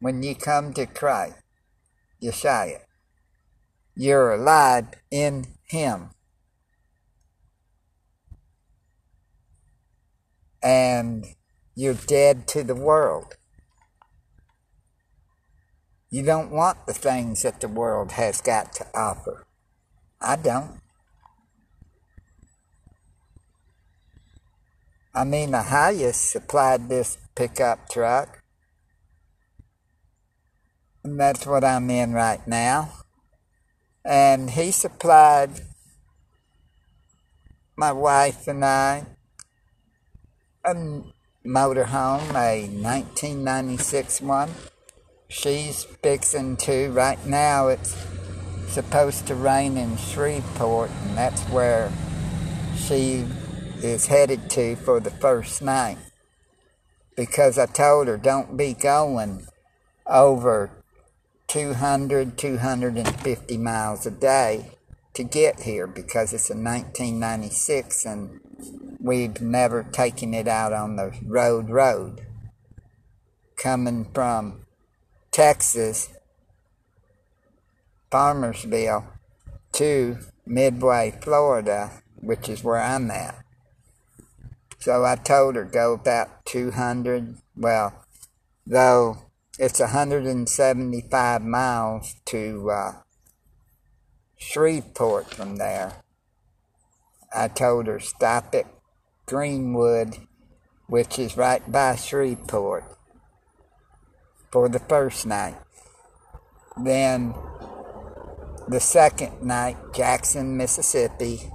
when 0.00 0.22
you 0.22 0.34
come 0.34 0.72
to 0.74 0.86
Christ, 0.86 1.36
Yeshua. 2.22 2.85
You're 3.98 4.34
alive 4.34 4.88
in 5.10 5.46
Him. 5.64 6.10
And 10.62 11.24
you're 11.74 11.94
dead 11.94 12.46
to 12.48 12.62
the 12.62 12.74
world. 12.74 13.36
You 16.10 16.22
don't 16.22 16.50
want 16.50 16.86
the 16.86 16.92
things 16.92 17.42
that 17.42 17.62
the 17.62 17.68
world 17.68 18.12
has 18.12 18.42
got 18.42 18.74
to 18.74 18.86
offer. 18.94 19.46
I 20.20 20.36
don't. 20.36 20.80
I 25.14 25.24
mean, 25.24 25.52
the 25.52 25.62
highest 25.62 26.30
supplied 26.30 26.90
this 26.90 27.16
pickup 27.34 27.88
truck. 27.88 28.42
And 31.02 31.18
that's 31.18 31.46
what 31.46 31.64
I'm 31.64 31.88
in 31.88 32.12
right 32.12 32.46
now. 32.46 33.05
And 34.06 34.50
he 34.50 34.70
supplied 34.70 35.50
my 37.76 37.92
wife 37.92 38.46
and 38.46 38.64
I 38.64 39.06
a 40.64 40.74
motorhome, 41.44 42.30
a 42.30 42.68
1996 42.68 44.20
one 44.22 44.50
she's 45.28 45.84
fixing 46.02 46.56
to. 46.56 46.90
Right 46.90 47.24
now, 47.26 47.68
it's 47.68 47.96
supposed 48.68 49.26
to 49.26 49.34
rain 49.34 49.76
in 49.76 49.96
Shreveport, 49.96 50.90
and 50.90 51.16
that's 51.16 51.42
where 51.44 51.92
she 52.76 53.26
is 53.82 54.06
headed 54.06 54.50
to 54.50 54.76
for 54.76 55.00
the 55.00 55.10
first 55.10 55.62
night. 55.62 55.98
Because 57.16 57.58
I 57.58 57.66
told 57.66 58.08
her, 58.08 58.16
don't 58.16 58.56
be 58.56 58.74
going 58.74 59.46
over 60.06 60.70
200, 61.48 62.36
250 62.36 63.56
miles 63.56 64.06
a 64.06 64.10
day 64.10 64.72
to 65.14 65.22
get 65.22 65.60
here 65.60 65.86
because 65.86 66.32
it's 66.32 66.50
a 66.50 66.54
1996 66.54 68.04
and 68.04 68.40
we've 69.00 69.40
never 69.40 69.82
taken 69.82 70.34
it 70.34 70.48
out 70.48 70.72
on 70.72 70.96
the 70.96 71.12
road 71.24 71.70
road. 71.70 72.26
Coming 73.56 74.10
from 74.12 74.66
Texas, 75.30 76.10
Farmersville, 78.10 79.06
to 79.72 80.18
Midway, 80.44 81.18
Florida, 81.22 82.02
which 82.16 82.48
is 82.48 82.64
where 82.64 82.80
I'm 82.80 83.10
at. 83.10 83.36
So 84.78 85.04
I 85.04 85.16
told 85.16 85.56
her 85.56 85.64
go 85.64 85.94
about 85.94 86.44
200, 86.46 87.38
well, 87.56 88.04
though 88.66 89.25
it's 89.58 89.80
175 89.80 91.42
miles 91.42 92.14
to 92.26 92.70
uh, 92.70 92.92
Shreveport 94.36 95.32
from 95.32 95.56
there. 95.56 96.02
I 97.34 97.48
told 97.48 97.86
her 97.86 97.98
stop 97.98 98.54
at 98.54 98.66
Greenwood, 99.24 100.18
which 100.88 101.18
is 101.18 101.36
right 101.36 101.70
by 101.70 101.96
Shreveport 101.96 102.84
for 104.50 104.68
the 104.68 104.78
first 104.78 105.26
night. 105.26 105.56
Then 106.76 107.34
the 108.68 108.80
second 108.80 109.42
night, 109.42 109.76
Jackson, 109.94 110.56
Mississippi, 110.56 111.50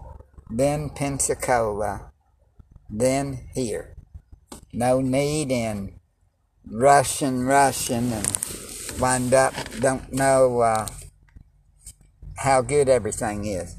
then 0.49 0.89
Pensacola, 0.89 2.11
then 2.89 3.47
here. 3.53 3.95
No 4.73 5.01
need 5.01 5.51
in 5.51 6.00
rushing, 6.69 7.45
rushing, 7.45 8.11
and 8.11 8.27
wind 8.99 9.33
up, 9.33 9.53
don't 9.79 10.11
know 10.11 10.61
uh, 10.61 10.87
how 12.37 12.61
good 12.61 12.89
everything 12.89 13.45
is. 13.45 13.75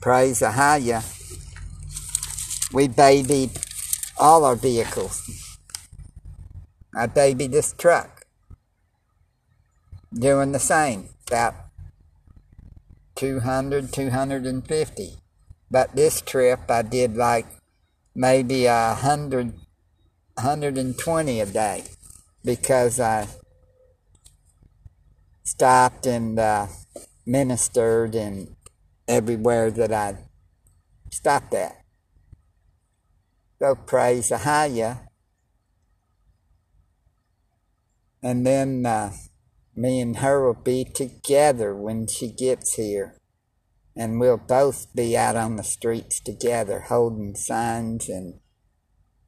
Praise 0.00 0.40
Ahaya. 0.40 1.02
We 2.72 2.88
babied 2.88 3.50
all 4.18 4.44
our 4.44 4.56
vehicles. 4.56 5.22
I 6.94 7.06
baby 7.06 7.46
this 7.46 7.72
truck. 7.72 8.26
Doing 10.12 10.52
the 10.52 10.58
same, 10.58 11.08
about 11.26 11.54
200, 13.14 13.92
250. 13.92 15.14
But 15.70 15.96
this 15.96 16.20
trip 16.20 16.70
I 16.70 16.82
did 16.82 17.16
like 17.16 17.46
maybe 18.14 18.66
a 18.66 18.94
hundred, 18.94 19.54
120 20.34 21.40
a 21.40 21.46
day 21.46 21.84
because 22.44 22.98
I 23.00 23.28
stopped 25.42 26.06
and 26.06 26.38
uh, 26.38 26.66
ministered 27.26 28.14
and 28.14 28.56
everywhere 29.06 29.70
that 29.70 29.92
I 29.92 30.16
stopped 31.10 31.54
at. 31.54 31.76
So 33.58 33.74
praise 33.74 34.30
Ahaya 34.30 35.08
And 38.22 38.46
then 38.46 38.86
uh, 38.86 39.12
me 39.74 40.00
and 40.00 40.18
her 40.18 40.46
will 40.46 40.62
be 40.62 40.84
together 40.84 41.74
when 41.74 42.06
she 42.06 42.30
gets 42.30 42.74
here. 42.74 43.18
And 43.96 44.20
we'll 44.20 44.38
both 44.38 44.94
be 44.94 45.16
out 45.16 45.36
on 45.36 45.56
the 45.56 45.64
streets 45.64 46.20
together, 46.20 46.80
holding 46.88 47.34
signs 47.34 48.08
and 48.08 48.38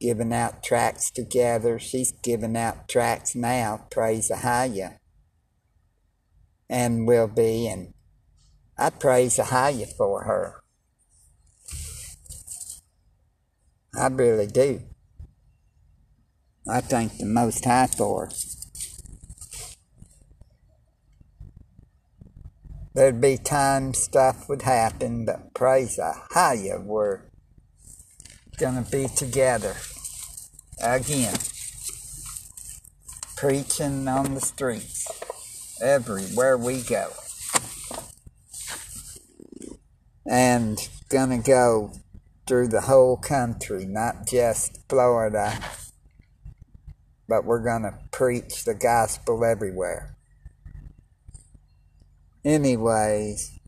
giving 0.04 0.34
out 0.34 0.62
tracts 0.62 1.10
together. 1.10 1.78
She's 1.78 2.12
giving 2.22 2.58
out 2.58 2.90
tracts 2.90 3.34
now, 3.34 3.86
praise 3.90 4.30
Ahaya. 4.30 4.98
And 6.68 7.06
will 7.06 7.26
be, 7.26 7.66
and 7.66 7.94
I 8.76 8.90
praise 8.90 9.38
Ahaya 9.38 9.86
for 9.96 10.24
her. 10.24 10.60
I 13.98 14.08
really 14.08 14.46
do. 14.46 14.82
I 16.68 16.82
thank 16.82 17.16
the 17.16 17.24
Most 17.24 17.64
High 17.64 17.86
for 17.86 18.26
her. 18.26 18.32
There'd 22.92 23.22
be 23.22 23.38
times 23.38 24.00
stuff 24.00 24.50
would 24.50 24.62
happen, 24.62 25.24
but 25.24 25.54
praise 25.54 25.98
Ahaya, 25.98 26.84
we're 26.84 27.22
gonna 28.58 28.82
be 28.82 29.08
together 29.08 29.74
again. 30.82 31.34
Preaching 33.36 34.08
on 34.08 34.34
the 34.34 34.40
streets 34.40 35.06
everywhere 35.82 36.56
we 36.56 36.82
go. 36.82 37.10
And 40.26 40.78
gonna 41.08 41.42
go 41.42 41.92
through 42.46 42.68
the 42.68 42.82
whole 42.82 43.16
country, 43.16 43.84
not 43.86 44.26
just 44.26 44.78
Florida, 44.88 45.58
but 47.28 47.44
we're 47.44 47.64
gonna 47.64 47.98
preach 48.10 48.64
the 48.64 48.74
gospel 48.74 49.44
everywhere. 49.44 50.14
anyways, 52.44 53.58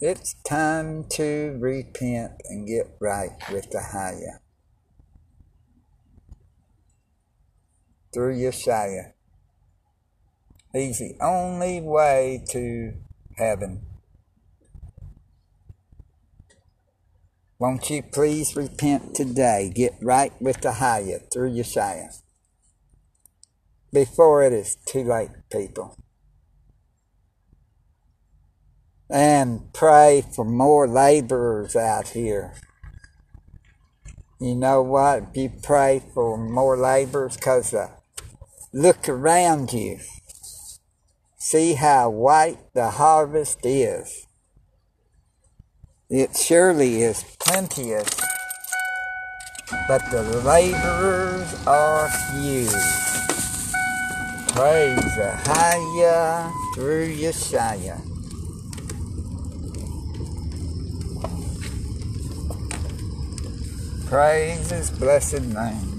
it's 0.00 0.34
time 0.44 1.04
to 1.08 1.56
repent 1.60 2.32
and 2.48 2.66
get 2.66 2.86
right 3.00 3.32
with 3.50 3.70
the 3.70 3.80
higher. 3.80 4.43
Through 8.14 8.36
Yeshua. 8.36 9.12
He's 10.72 11.00
the 11.00 11.16
only 11.20 11.80
way 11.80 12.44
to 12.50 12.94
heaven. 13.36 13.82
Won't 17.58 17.90
you 17.90 18.02
please 18.02 18.54
repent 18.54 19.16
today? 19.16 19.72
Get 19.74 19.94
right 20.00 20.32
with 20.40 20.60
the 20.60 20.74
higher 20.74 21.18
through 21.32 21.50
Yeshua. 21.50 22.20
Before 23.92 24.44
it 24.44 24.52
is 24.52 24.76
too 24.86 25.02
late, 25.02 25.30
people. 25.50 25.96
And 29.10 29.72
pray 29.72 30.24
for 30.34 30.44
more 30.44 30.86
laborers 30.86 31.74
out 31.74 32.08
here. 32.08 32.54
You 34.40 34.54
know 34.54 34.82
what? 34.82 35.30
If 35.30 35.36
you 35.36 35.52
pray 35.62 36.02
for 36.12 36.36
more 36.36 36.76
laborers, 36.76 37.36
because 37.36 37.72
uh, 37.74 37.88
look 38.74 39.08
around 39.08 39.72
you. 39.72 40.00
See 41.36 41.74
how 41.74 42.10
white 42.10 42.58
the 42.74 42.90
harvest 42.90 43.64
is. 43.64 44.26
It 46.10 46.36
surely 46.36 47.02
is 47.02 47.22
plenteous, 47.38 48.08
but 49.86 50.02
the 50.10 50.22
laborers 50.44 51.54
are 51.68 52.08
few. 52.08 52.66
Praise 54.48 55.16
the 55.16 55.32
Haya 55.44 56.52
through 56.74 57.14
Yeshaya. 57.14 58.00
Praise 64.08 64.70
his 64.70 64.90
blessed 64.90 65.42
name. 65.42 65.93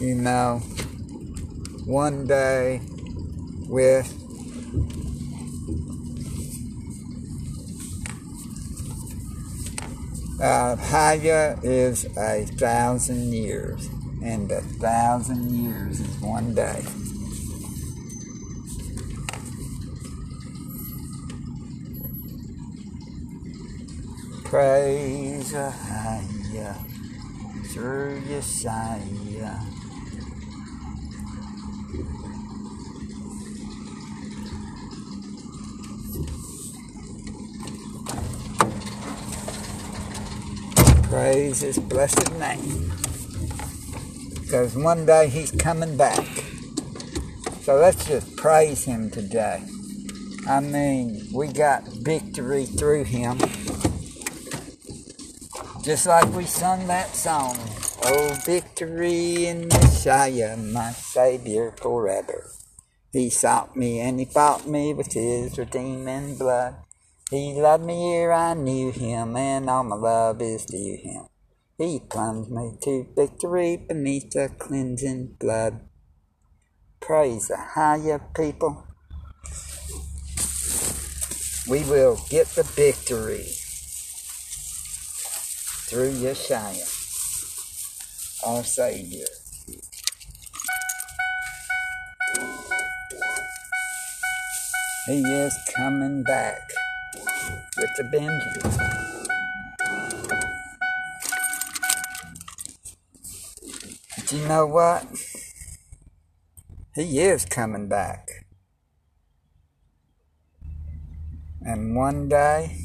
You 0.00 0.14
know, 0.14 0.58
one 1.84 2.26
day 2.26 2.80
with 3.68 4.08
uh, 10.40 10.76
Haya 10.76 11.58
is 11.62 12.06
a 12.16 12.46
thousand 12.46 13.32
years, 13.34 13.90
and 14.24 14.50
a 14.50 14.62
thousand 14.62 15.50
years 15.50 16.00
is 16.00 16.16
one 16.20 16.54
day. 16.54 16.82
Praise 24.44 25.52
Haya 25.52 26.39
through 26.50 28.20
Yeshaya. 28.22 29.60
Praise 41.08 41.60
his 41.60 41.78
blessed 41.78 42.32
name. 42.38 42.92
Because 44.40 44.74
one 44.74 45.06
day 45.06 45.28
he's 45.28 45.52
coming 45.52 45.96
back. 45.96 46.26
So 47.62 47.76
let's 47.76 48.04
just 48.06 48.36
praise 48.36 48.84
him 48.84 49.10
today. 49.10 49.62
I 50.48 50.60
mean, 50.60 51.28
we 51.32 51.48
got 51.48 51.86
victory 51.86 52.64
through 52.64 53.04
him. 53.04 53.38
Just 55.82 56.06
like 56.06 56.30
we 56.34 56.44
sung 56.44 56.86
that 56.88 57.16
song. 57.16 57.56
Oh, 58.04 58.36
victory 58.44 59.46
in 59.46 59.68
Messiah, 59.68 60.54
my 60.54 60.92
Savior 60.92 61.72
forever. 61.80 62.50
He 63.12 63.30
sought 63.30 63.74
me 63.76 63.98
and 63.98 64.20
he 64.20 64.26
fought 64.26 64.66
me 64.66 64.92
with 64.92 65.14
his 65.14 65.56
redeeming 65.56 66.36
blood. 66.36 66.76
He 67.30 67.54
loved 67.54 67.86
me 67.86 68.14
ere 68.14 68.30
I 68.30 68.52
knew 68.52 68.90
him, 68.90 69.36
and 69.36 69.70
all 69.70 69.84
my 69.84 69.96
love 69.96 70.42
is 70.42 70.66
due 70.66 70.98
him. 71.02 71.28
He 71.78 71.98
plunged 71.98 72.50
me 72.50 72.72
to 72.82 73.06
victory 73.16 73.78
beneath 73.78 74.32
the 74.32 74.50
cleansing 74.58 75.36
blood. 75.40 75.88
Praise 77.00 77.48
the 77.48 77.56
higher 77.56 78.20
people. 78.36 78.84
We 81.66 81.84
will 81.84 82.20
get 82.28 82.48
the 82.48 82.64
victory 82.64 83.46
through 85.90 86.12
Yeshua, 86.12 86.86
our 88.46 88.62
Savior. 88.62 89.26
He 95.06 95.20
is 95.20 95.58
coming 95.74 96.22
back 96.22 96.70
with 97.76 97.90
the 97.96 98.04
Benjamins. 98.04 98.78
But 104.16 104.32
you 104.32 104.46
know 104.46 104.66
what? 104.66 105.06
He 106.94 107.18
is 107.18 107.44
coming 107.44 107.88
back. 107.88 108.28
And 111.62 111.96
one 111.96 112.28
day, 112.28 112.79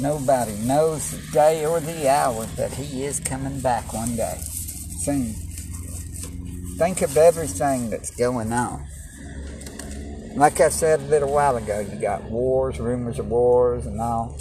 nobody 0.00 0.52
knows 0.66 1.10
the 1.10 1.32
day 1.32 1.66
or 1.66 1.80
the 1.80 2.08
hour, 2.08 2.46
but 2.56 2.72
he 2.72 3.04
is 3.04 3.20
coming 3.20 3.60
back 3.60 3.92
one 3.92 4.16
day. 4.16 4.38
Soon. 5.00 5.34
Think 6.76 7.02
of 7.02 7.16
everything 7.16 7.90
that's 7.90 8.14
going 8.14 8.52
on. 8.52 8.86
Like 10.36 10.60
I 10.60 10.68
said 10.68 11.00
a 11.00 11.04
little 11.04 11.32
while 11.32 11.56
ago, 11.56 11.80
you 11.80 12.00
got 12.00 12.22
wars, 12.24 12.78
rumors 12.78 13.18
of 13.18 13.28
wars, 13.28 13.86
and 13.86 14.00
all. 14.00 14.38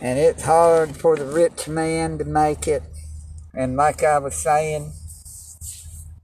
And 0.00 0.18
it's 0.18 0.44
hard 0.44 0.96
for 0.96 1.16
the 1.16 1.24
rich 1.24 1.66
man 1.66 2.18
to 2.18 2.24
make 2.24 2.68
it. 2.68 2.84
And 3.54 3.76
like 3.76 4.04
I 4.04 4.18
was 4.18 4.36
saying, 4.36 4.92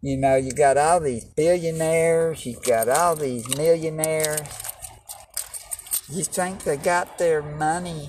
you 0.00 0.16
know, 0.16 0.36
you 0.36 0.52
got 0.52 0.76
all 0.76 1.00
these 1.00 1.24
billionaires, 1.24 2.46
you 2.46 2.60
got 2.64 2.88
all 2.88 3.16
these 3.16 3.48
millionaires. 3.56 4.63
You 6.14 6.22
think 6.22 6.62
they 6.62 6.76
got 6.76 7.18
their 7.18 7.42
money 7.42 8.08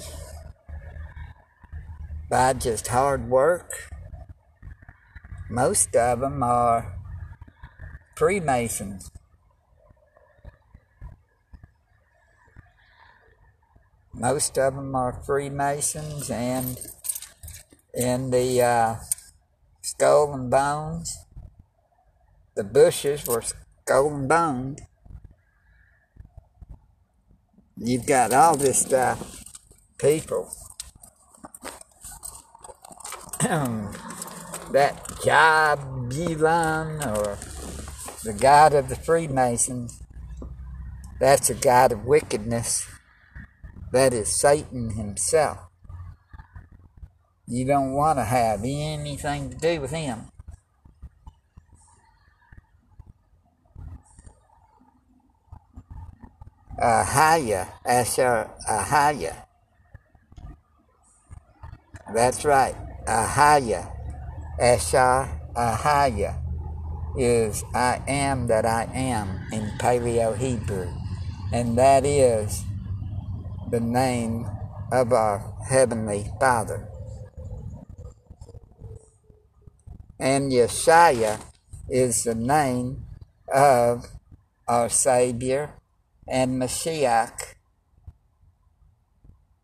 by 2.29 2.53
just 2.53 2.89
hard 2.89 3.27
work? 3.27 3.71
Most 5.49 5.95
of 5.95 6.19
them 6.19 6.43
are 6.43 6.99
Freemasons. 8.15 9.09
Most 14.13 14.55
of 14.59 14.75
them 14.75 14.93
are 14.93 15.23
Freemasons, 15.25 16.29
and 16.29 16.79
in 17.91 18.29
the 18.29 18.61
uh, 18.61 18.95
Skull 19.81 20.31
and 20.31 20.51
Bones, 20.51 21.25
the 22.53 22.63
Bushes 22.63 23.25
were 23.25 23.41
Skull 23.41 24.13
and 24.13 24.29
Bones. 24.29 24.81
You've 27.77 28.05
got 28.05 28.31
all 28.31 28.55
this 28.55 28.79
stuff, 28.79 29.43
people. 29.97 30.49
that 33.41 35.03
Jabulon, 35.21 37.05
or 37.05 37.37
the 38.23 38.31
god 38.33 38.73
of 38.73 38.87
the 38.87 38.95
Freemasons, 38.95 40.01
that's 41.19 41.49
a 41.49 41.53
god 41.53 41.91
of 41.91 42.05
wickedness 42.05 42.87
that 43.91 44.13
is 44.13 44.33
Satan 44.33 44.91
himself. 44.91 45.57
You 47.45 47.65
don't 47.65 47.91
want 47.91 48.19
to 48.19 48.23
have 48.23 48.61
anything 48.63 49.49
to 49.49 49.55
do 49.55 49.81
with 49.81 49.91
him. 49.91 50.31
Ahaya, 56.81 57.67
Asher 57.85 58.49
Ahaya. 58.69 59.45
That's 62.13 62.43
right. 62.45 62.75
Ahaya, 63.07 63.91
Asher 64.59 65.29
Ahaya 65.55 66.41
is 67.17 67.63
I 67.73 68.01
am 68.07 68.47
that 68.47 68.65
I 68.65 68.83
am 68.93 69.47
in 69.51 69.71
Paleo 69.79 70.37
Hebrew. 70.37 70.91
And 71.53 71.77
that 71.77 72.05
is 72.05 72.63
the 73.71 73.79
name 73.79 74.47
of 74.91 75.13
our 75.13 75.53
Heavenly 75.69 76.31
Father. 76.39 76.89
And 80.19 80.51
Yeshua 80.51 81.41
is 81.89 82.23
the 82.23 82.35
name 82.35 83.05
of 83.53 84.07
our 84.67 84.89
Savior 84.89 85.73
and 86.27 86.61
Mashiach, 86.61 87.55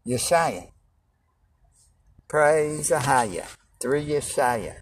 Yeshua. 0.06 0.70
Praise 2.28 2.92
Ahaya 2.92 3.46
through 3.80 4.06
Yeshua. 4.06 4.76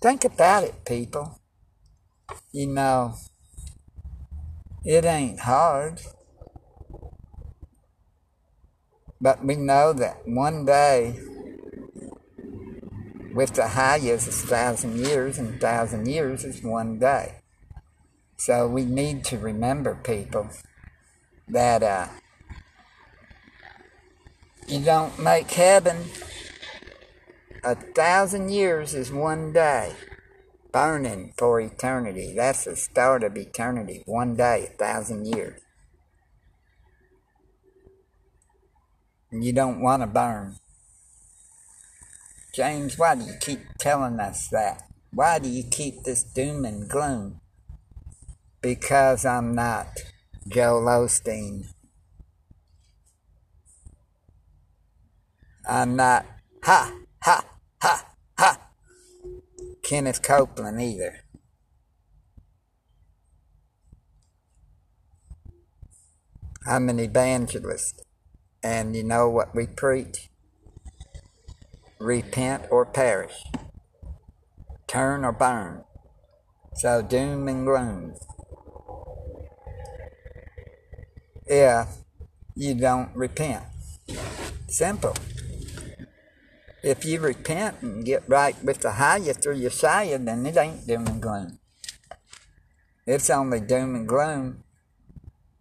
Think 0.00 0.24
about 0.24 0.64
it, 0.64 0.84
people. 0.84 1.40
You 2.52 2.68
know, 2.68 3.14
it 4.84 5.04
ain't 5.04 5.40
hard. 5.40 6.00
But 9.20 9.44
we 9.44 9.56
know 9.56 9.92
that 9.92 10.22
one 10.26 10.64
day, 10.64 11.18
with 13.34 13.54
the 13.54 13.68
highest 13.68 14.28
is 14.28 14.44
a 14.44 14.46
thousand 14.46 14.98
years, 14.98 15.38
and 15.38 15.54
a 15.54 15.58
thousand 15.58 16.06
years 16.06 16.44
is 16.44 16.62
one 16.62 16.98
day. 16.98 17.40
So 18.36 18.68
we 18.68 18.84
need 18.84 19.24
to 19.26 19.38
remember, 19.38 19.94
people, 19.94 20.50
that 21.48 21.82
uh, 21.82 22.08
you 24.68 24.80
don't 24.80 25.18
make 25.18 25.50
heaven. 25.50 26.04
A 27.64 27.74
thousand 27.74 28.50
years 28.50 28.94
is 28.94 29.10
one 29.10 29.52
day, 29.52 29.94
burning 30.70 31.32
for 31.38 31.60
eternity. 31.60 32.34
That's 32.36 32.64
the 32.64 32.76
start 32.76 33.24
of 33.24 33.36
eternity. 33.36 34.02
One 34.06 34.36
day, 34.36 34.68
a 34.72 34.76
thousand 34.76 35.26
years. 35.26 35.60
And 39.30 39.42
you 39.42 39.52
don't 39.52 39.80
want 39.80 40.02
to 40.02 40.06
burn. 40.06 40.56
James, 42.54 42.98
why 42.98 43.14
do 43.14 43.24
you 43.24 43.34
keep 43.40 43.60
telling 43.78 44.20
us 44.20 44.48
that? 44.48 44.82
Why 45.12 45.38
do 45.38 45.48
you 45.48 45.64
keep 45.64 46.04
this 46.04 46.22
doom 46.22 46.64
and 46.64 46.88
gloom? 46.88 47.40
Because 48.66 49.24
I'm 49.24 49.54
not 49.54 49.86
Joel 50.48 50.86
Osteen. 50.86 51.68
I'm 55.68 55.94
not 55.94 56.26
ha 56.64 56.92
ha 57.22 57.44
ha 57.80 58.06
ha 58.36 58.60
Kenneth 59.84 60.20
Copeland 60.20 60.82
either. 60.82 61.20
I'm 66.66 66.88
an 66.88 66.98
evangelist. 66.98 68.02
And 68.64 68.96
you 68.96 69.04
know 69.04 69.28
what 69.28 69.54
we 69.54 69.68
preach? 69.68 70.28
Repent 72.00 72.64
or 72.72 72.84
perish. 72.84 73.44
Turn 74.88 75.24
or 75.24 75.30
burn. 75.30 75.84
So 76.74 77.00
doom 77.00 77.46
and 77.46 77.64
gloom. 77.64 78.14
If 81.46 81.88
you 82.54 82.74
don't 82.74 83.14
repent. 83.14 83.64
Simple. 84.68 85.14
If 86.82 87.04
you 87.04 87.20
repent 87.20 87.82
and 87.82 88.04
get 88.04 88.28
right 88.28 88.56
with 88.62 88.80
the 88.80 88.92
higher 88.92 89.32
through 89.32 89.56
your 89.56 89.70
side, 89.70 90.26
then 90.26 90.46
it 90.46 90.56
ain't 90.56 90.86
doom 90.86 91.06
and 91.06 91.22
gloom. 91.22 91.58
It's 93.06 93.30
only 93.30 93.60
doom 93.60 93.94
and 93.94 94.08
gloom 94.08 94.64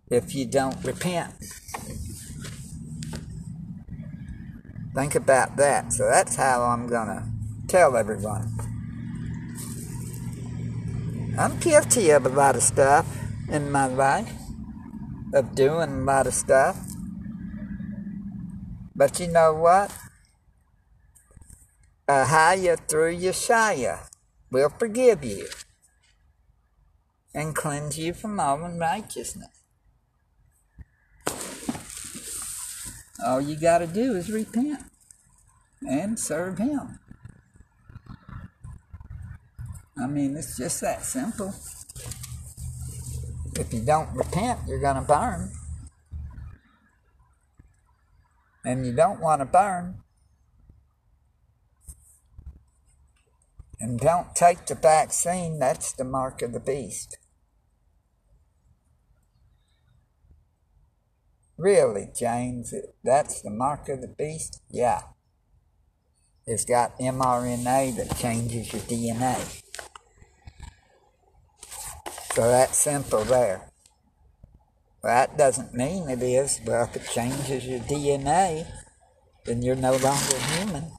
if 0.09 0.33
you 0.33 0.45
don't 0.45 0.83
repent. 0.83 1.33
Think 4.93 5.15
about 5.15 5.57
that. 5.57 5.91
So 5.93 6.09
that's 6.09 6.35
how 6.35 6.63
I'm 6.63 6.87
going 6.87 7.07
to 7.07 7.23
tell 7.67 7.97
everyone. 7.97 8.51
I'm 11.37 11.59
guilty 11.59 12.11
of 12.11 12.25
a 12.25 12.29
lot 12.29 12.55
of 12.55 12.63
stuff 12.63 13.05
in 13.49 13.69
my 13.71 13.87
life, 13.87 14.31
of 15.33 15.55
doing 15.55 15.89
a 15.89 16.03
lot 16.03 16.27
of 16.27 16.33
stuff. 16.33 16.77
But 18.95 19.19
you 19.19 19.27
know 19.27 19.53
what? 19.53 19.91
Ahaya 22.07 22.77
through 22.87 23.17
Yeshua 23.17 24.07
will 24.51 24.69
forgive 24.69 25.25
you 25.25 25.47
and 27.33 27.55
cleanse 27.55 27.97
you 27.97 28.13
from 28.13 28.39
all 28.39 28.63
unrighteousness. 28.63 29.49
All 33.25 33.41
you 33.41 33.59
got 33.59 33.79
to 33.79 33.87
do 33.87 34.15
is 34.15 34.31
repent 34.31 34.83
and 35.81 36.19
serve 36.19 36.57
Him. 36.59 36.99
I 39.97 40.07
mean, 40.07 40.35
it's 40.37 40.57
just 40.57 40.81
that 40.81 41.03
simple. 41.03 41.53
If 43.57 43.73
you 43.73 43.81
don't 43.81 44.13
repent, 44.13 44.59
you're 44.67 44.81
going 44.81 44.95
to 44.95 45.01
burn. 45.01 45.51
And 48.65 48.85
you 48.85 48.93
don't 48.93 49.21
want 49.21 49.41
to 49.41 49.45
burn. 49.45 50.01
And 53.79 53.99
don't 53.99 54.35
take 54.35 54.65
the 54.65 54.75
vaccine, 54.75 55.59
that's 55.59 55.93
the 55.93 56.03
mark 56.03 56.41
of 56.41 56.53
the 56.53 56.59
beast. 56.59 57.17
Really, 61.57 62.09
James, 62.17 62.73
that's 63.03 63.41
the 63.41 63.49
mark 63.49 63.87
of 63.87 64.01
the 64.01 64.07
beast? 64.07 64.61
Yeah. 64.69 65.01
It's 66.45 66.65
got 66.65 66.99
mRNA 66.99 67.95
that 67.95 68.17
changes 68.17 68.73
your 68.73 68.81
DNA. 68.83 69.64
So 72.35 72.49
that's 72.49 72.77
simple 72.77 73.23
there. 73.23 73.61
That 75.01 75.37
doesn't 75.37 75.73
mean 75.73 76.09
it 76.09 76.21
is. 76.21 76.59
but 76.65 76.89
if 76.89 76.95
it 76.97 77.09
changes 77.09 77.65
your 77.65 77.79
DNA, 77.79 78.67
then 79.45 79.61
you're 79.61 79.77
no 79.77 79.95
longer 79.95 80.37
human. 80.57 80.91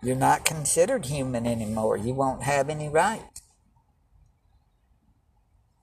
You're 0.00 0.14
not 0.14 0.44
considered 0.44 1.06
human 1.06 1.48
anymore. 1.48 1.96
You 1.96 2.14
won't 2.14 2.44
have 2.44 2.68
any 2.68 2.88
rights. 2.88 3.42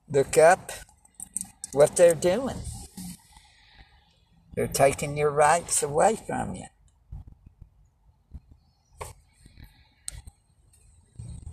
Look 0.08 0.38
up 0.38 0.72
what 1.72 1.96
they're 1.96 2.14
doing. 2.14 2.62
They're 4.54 4.66
taking 4.66 5.18
your 5.18 5.30
rights 5.30 5.82
away 5.82 6.16
from 6.26 6.54
you. 6.54 6.66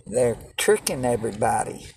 They're 0.06 0.38
tricking 0.56 1.04
everybody. 1.04 1.88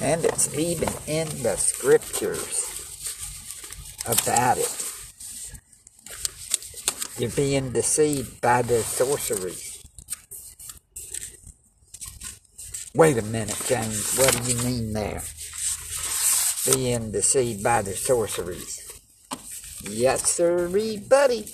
And 0.00 0.24
it's 0.24 0.56
even 0.56 0.88
in 1.06 1.28
the 1.42 1.56
scriptures 1.56 2.64
about 4.06 4.58
it. 4.58 4.84
You're 7.18 7.30
being 7.30 7.72
deceived 7.72 8.40
by 8.40 8.62
the 8.62 8.82
sorceries. 8.82 9.82
Wait 12.94 13.18
a 13.18 13.22
minute, 13.22 13.60
James. 13.66 14.16
What 14.16 14.32
do 14.32 14.52
you 14.52 14.62
mean 14.62 14.92
there? 14.92 15.22
being 16.74 17.10
deceived 17.12 17.62
by 17.62 17.82
the 17.82 17.94
sorceries. 17.94 18.80
Yes, 19.88 20.30
sir, 20.30 20.68
buddy. 21.08 21.46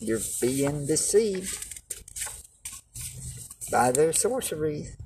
You're 0.00 0.20
being 0.40 0.86
deceived 0.86 1.56
by 3.70 3.92
their 3.92 4.12
sorceries. 4.12 4.96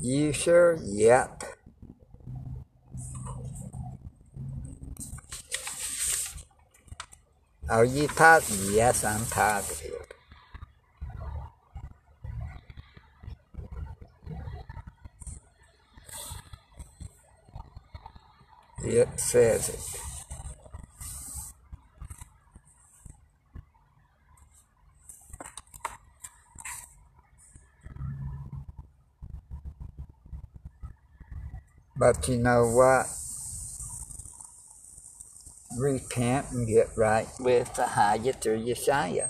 You 0.00 0.32
sure? 0.32 0.78
Yep. 0.82 1.44
Are 7.68 7.84
you 7.84 8.08
positive? 8.08 8.74
Yes, 8.74 9.04
I'm 9.04 9.24
positive. 9.26 10.06
It 18.82 19.20
says 19.20 19.68
it. 19.68 20.09
But 32.00 32.26
you 32.28 32.38
know 32.38 32.64
what? 32.66 33.04
Repent 35.76 36.46
and 36.50 36.66
get 36.66 36.88
right 36.96 37.28
with 37.38 37.68
Ahaya 37.74 38.34
through 38.34 38.64
Yeshua. 38.64 39.28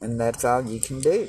And 0.00 0.20
that's 0.20 0.44
all 0.44 0.62
you 0.62 0.78
can 0.78 1.00
do. 1.00 1.28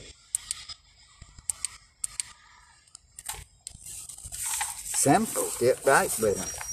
Simple. 4.84 5.47
Get 5.59 5.84
right 5.84 6.15
with 6.20 6.38
him. 6.38 6.66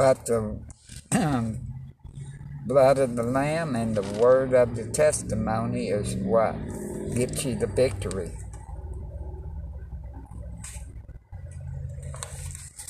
But 0.00 0.24
the 0.24 0.56
blood 2.66 2.96
of 2.96 3.16
the 3.16 3.22
Lamb 3.22 3.76
and 3.76 3.94
the 3.94 4.18
word 4.18 4.54
of 4.54 4.74
the 4.74 4.84
testimony 4.84 5.88
is 5.88 6.16
what 6.16 6.56
gets 7.14 7.44
you 7.44 7.54
the 7.54 7.66
victory. 7.66 8.32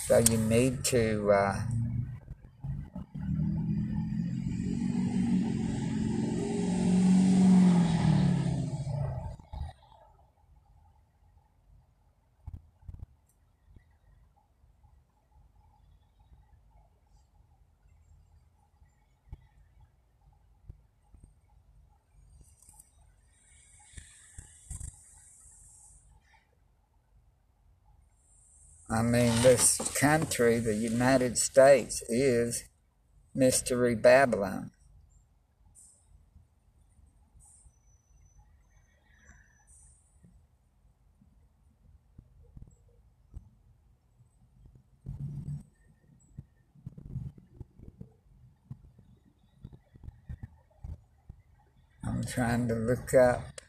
So 0.07 0.19
you 0.19 0.39
need 0.39 0.85
to 0.85 1.33
uh, 1.33 1.61
I 28.93 29.03
mean, 29.03 29.31
this 29.43 29.79
country, 29.95 30.59
the 30.59 30.75
United 30.75 31.39
States, 31.39 32.03
is 32.09 32.65
Mystery 33.33 33.95
Babylon. 33.95 34.73
I'm 52.05 52.25
trying 52.25 52.67
to 52.67 52.75
look 52.75 53.15
up 53.15 53.61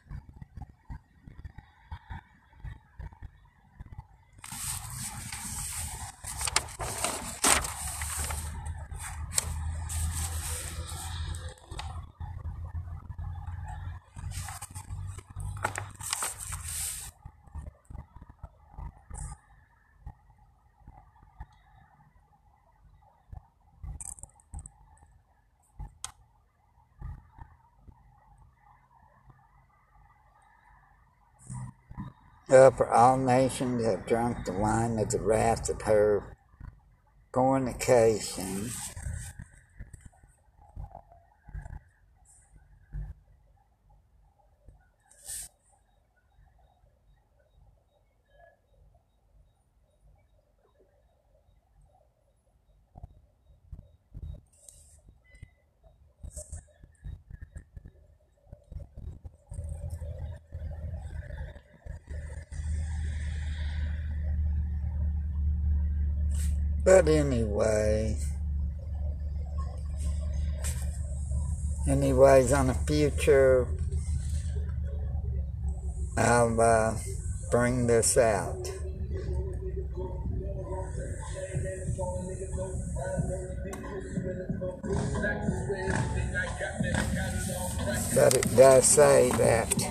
Uh, 32.51 32.69
for 32.71 32.91
all 32.91 33.15
nations 33.15 33.85
have 33.85 34.05
drunk 34.05 34.43
the 34.43 34.51
wine 34.51 34.99
of 34.99 35.09
the 35.09 35.19
wrath 35.21 35.69
of 35.69 35.81
her 35.83 36.35
fornication. 37.33 38.69
But 66.83 67.07
anyway, 67.07 68.17
anyways, 71.87 72.51
on 72.53 72.67
the 72.67 72.73
future, 72.73 73.67
I'll 76.17 76.59
uh, 76.59 76.97
bring 77.51 77.85
this 77.85 78.17
out. 78.17 78.71
But 88.15 88.35
it 88.35 88.55
does 88.55 88.85
say 88.85 89.29
that 89.37 89.90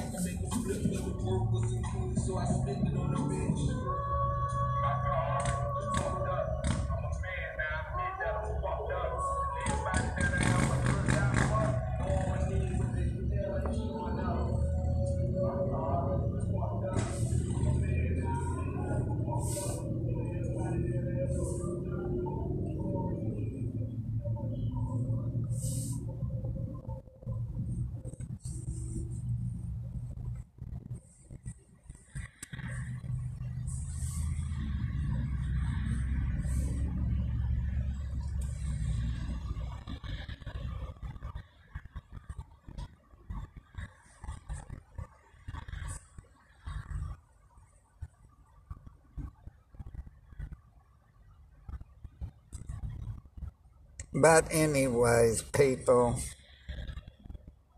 But, 54.21 54.49
anyways, 54.51 55.41
people, 55.41 56.21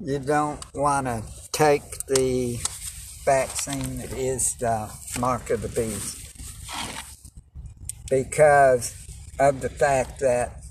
you 0.01 0.19
don't 0.19 0.61
want 0.75 1.07
to 1.07 1.23
take 1.53 2.05
the 2.09 2.59
vaccine 3.25 3.99
that 3.99 4.11
is 4.13 4.57
the 4.57 4.91
mark 5.21 5.51
of 5.51 5.63
the 5.63 5.69
beast. 5.69 6.35
Because 8.11 8.93
of 9.39 9.61
the 9.61 9.69
fact 9.69 10.19
that 10.19 10.65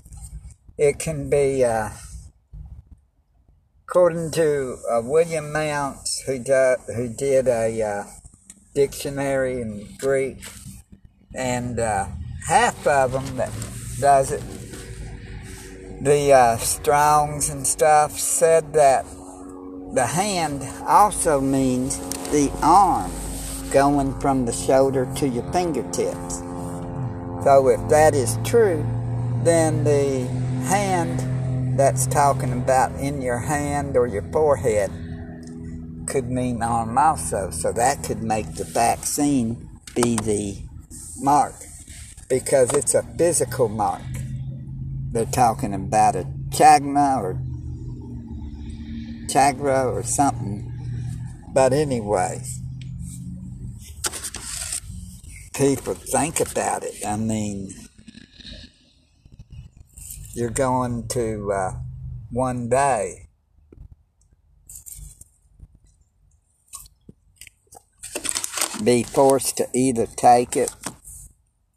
it 0.76 0.98
can 0.98 1.30
be, 1.30 1.64
uh, 1.64 1.88
according 3.88 4.30
to 4.32 4.76
uh, 4.90 5.00
William 5.02 5.54
Mounce, 5.54 6.20
who, 6.26 6.38
do, 6.38 6.76
who 6.94 7.08
did 7.08 7.48
a 7.48 7.82
uh, 7.82 8.04
dictionary 8.74 9.62
in 9.62 9.88
Greek, 9.98 10.44
and 11.34 11.80
uh, 11.80 12.08
half 12.46 12.86
of 12.86 13.12
them 13.12 13.36
that 13.36 13.50
does 13.98 14.32
it 14.32 14.42
the 16.02 16.32
uh, 16.32 16.56
Strongs 16.56 17.48
and 17.48 17.64
stuff 17.64 18.18
said 18.18 18.72
that 18.72 19.06
the 19.94 20.04
hand 20.04 20.60
also 20.84 21.40
means 21.40 21.96
the 22.32 22.50
arm 22.60 23.12
going 23.70 24.18
from 24.18 24.44
the 24.44 24.52
shoulder 24.52 25.08
to 25.14 25.28
your 25.28 25.44
fingertips. 25.52 26.40
So 27.44 27.68
if 27.68 27.88
that 27.88 28.16
is 28.16 28.36
true, 28.42 28.84
then 29.44 29.84
the 29.84 30.26
hand 30.66 31.78
that's 31.78 32.08
talking 32.08 32.52
about 32.52 32.90
in 32.98 33.22
your 33.22 33.38
hand 33.38 33.96
or 33.96 34.08
your 34.08 34.28
forehead 34.32 34.90
could 36.08 36.28
mean 36.28 36.64
arm 36.64 36.98
also. 36.98 37.50
So 37.50 37.72
that 37.74 38.02
could 38.02 38.24
make 38.24 38.52
the 38.56 38.64
vaccine 38.64 39.70
be 39.94 40.16
the 40.16 40.62
mark 41.20 41.54
because 42.28 42.72
it's 42.72 42.94
a 42.94 43.04
physical 43.16 43.68
mark 43.68 44.02
they're 45.12 45.26
talking 45.26 45.74
about 45.74 46.16
a 46.16 46.24
chagma 46.48 47.18
or 47.18 47.34
chagra 49.26 49.92
or 49.92 50.02
something. 50.02 50.72
But 51.52 51.74
anyway, 51.74 52.42
people 55.54 55.94
think 55.94 56.40
about 56.40 56.82
it. 56.82 57.04
I 57.06 57.16
mean, 57.16 57.70
you're 60.34 60.50
going 60.50 61.08
to 61.08 61.52
uh, 61.52 61.72
one 62.30 62.70
day 62.70 63.28
be 68.82 69.02
forced 69.02 69.58
to 69.58 69.68
either 69.74 70.06
take 70.06 70.56
it 70.56 70.74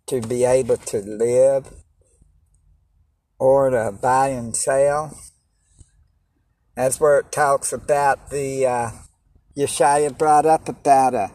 to 0.08 0.22
be 0.22 0.46
able 0.46 0.78
to 0.78 1.00
live 1.00 1.85
or 3.40 3.70
to 3.70 3.94
buy 4.02 4.30
and 4.30 4.56
sell. 4.56 5.18
That's 6.76 7.00
where 7.00 7.20
it 7.20 7.32
talks 7.32 7.72
about 7.72 8.30
the 8.30 8.66
uh, 8.66 8.92
Yeshua 9.58 10.18
brought 10.18 10.46
up 10.46 10.68
about 10.68 11.14
a 11.14 11.18
uh, 11.18 11.30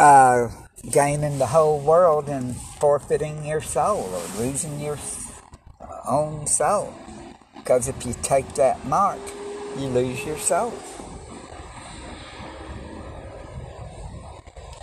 uh, 0.00 0.50
gaining 0.90 1.38
the 1.38 1.46
whole 1.46 1.78
world 1.78 2.28
and 2.28 2.56
forfeiting 2.56 3.44
your 3.44 3.60
soul 3.60 4.02
or 4.02 4.42
losing 4.42 4.80
your 4.80 4.98
own 6.08 6.46
soul. 6.46 6.94
Because 7.54 7.86
if 7.86 8.06
you 8.06 8.14
take 8.22 8.54
that 8.54 8.82
mark, 8.86 9.20
you 9.78 9.88
lose 9.88 10.24
your 10.24 10.38
soul. 10.38 10.70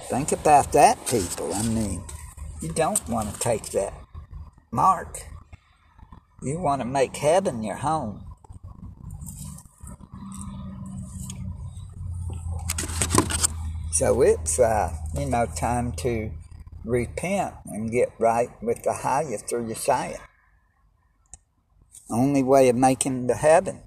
Think 0.10 0.32
about 0.32 0.72
that, 0.74 1.03
people. 1.08 1.51
I 1.53 1.64
mean, 1.64 2.03
you 2.62 2.70
don't 2.70 3.10
want 3.10 3.34
to 3.34 3.39
take 3.39 3.72
that 3.72 3.93
mark. 4.72 5.22
You 6.41 6.59
want 6.59 6.82
to 6.82 6.88
make 6.88 7.15
heaven 7.15 7.63
your 7.63 7.78
home. 7.78 8.24
So 13.91 14.22
it's, 14.22 14.59
uh, 14.59 14.93
you 15.18 15.26
know, 15.26 15.47
time 15.47 15.91
to 16.03 16.32
repent 16.86 17.55
and 17.65 17.91
get 17.91 18.11
right 18.20 18.49
with 18.61 18.84
the 18.84 18.93
highest 18.93 19.49
through 19.49 19.68
Yeshua. 19.68 20.20
Only 22.09 22.43
way 22.43 22.70
of 22.70 22.76
making 22.76 23.28
the 23.28 23.36
heaven. 23.36 23.82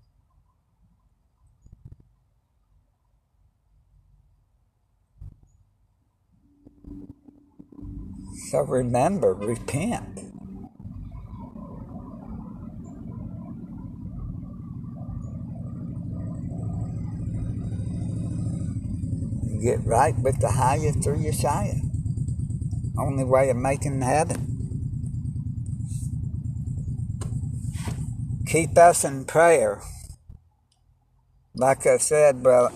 So 8.51 8.63
remember, 8.63 9.33
repent. 9.33 10.30
Get 19.61 19.85
right 19.85 20.19
with 20.19 20.41
the 20.41 20.53
highest 20.53 21.03
through 21.03 21.19
Yeshua. 21.19 21.81
Only 22.99 23.25
way 23.25 23.51
of 23.51 23.57
making 23.57 24.01
heaven. 24.01 24.47
Keep 28.47 28.77
us 28.79 29.05
in 29.05 29.27
prayer. 29.27 29.81
Like 31.55 31.87
I 31.87 31.99
said, 31.99 32.43
well, 32.43 32.73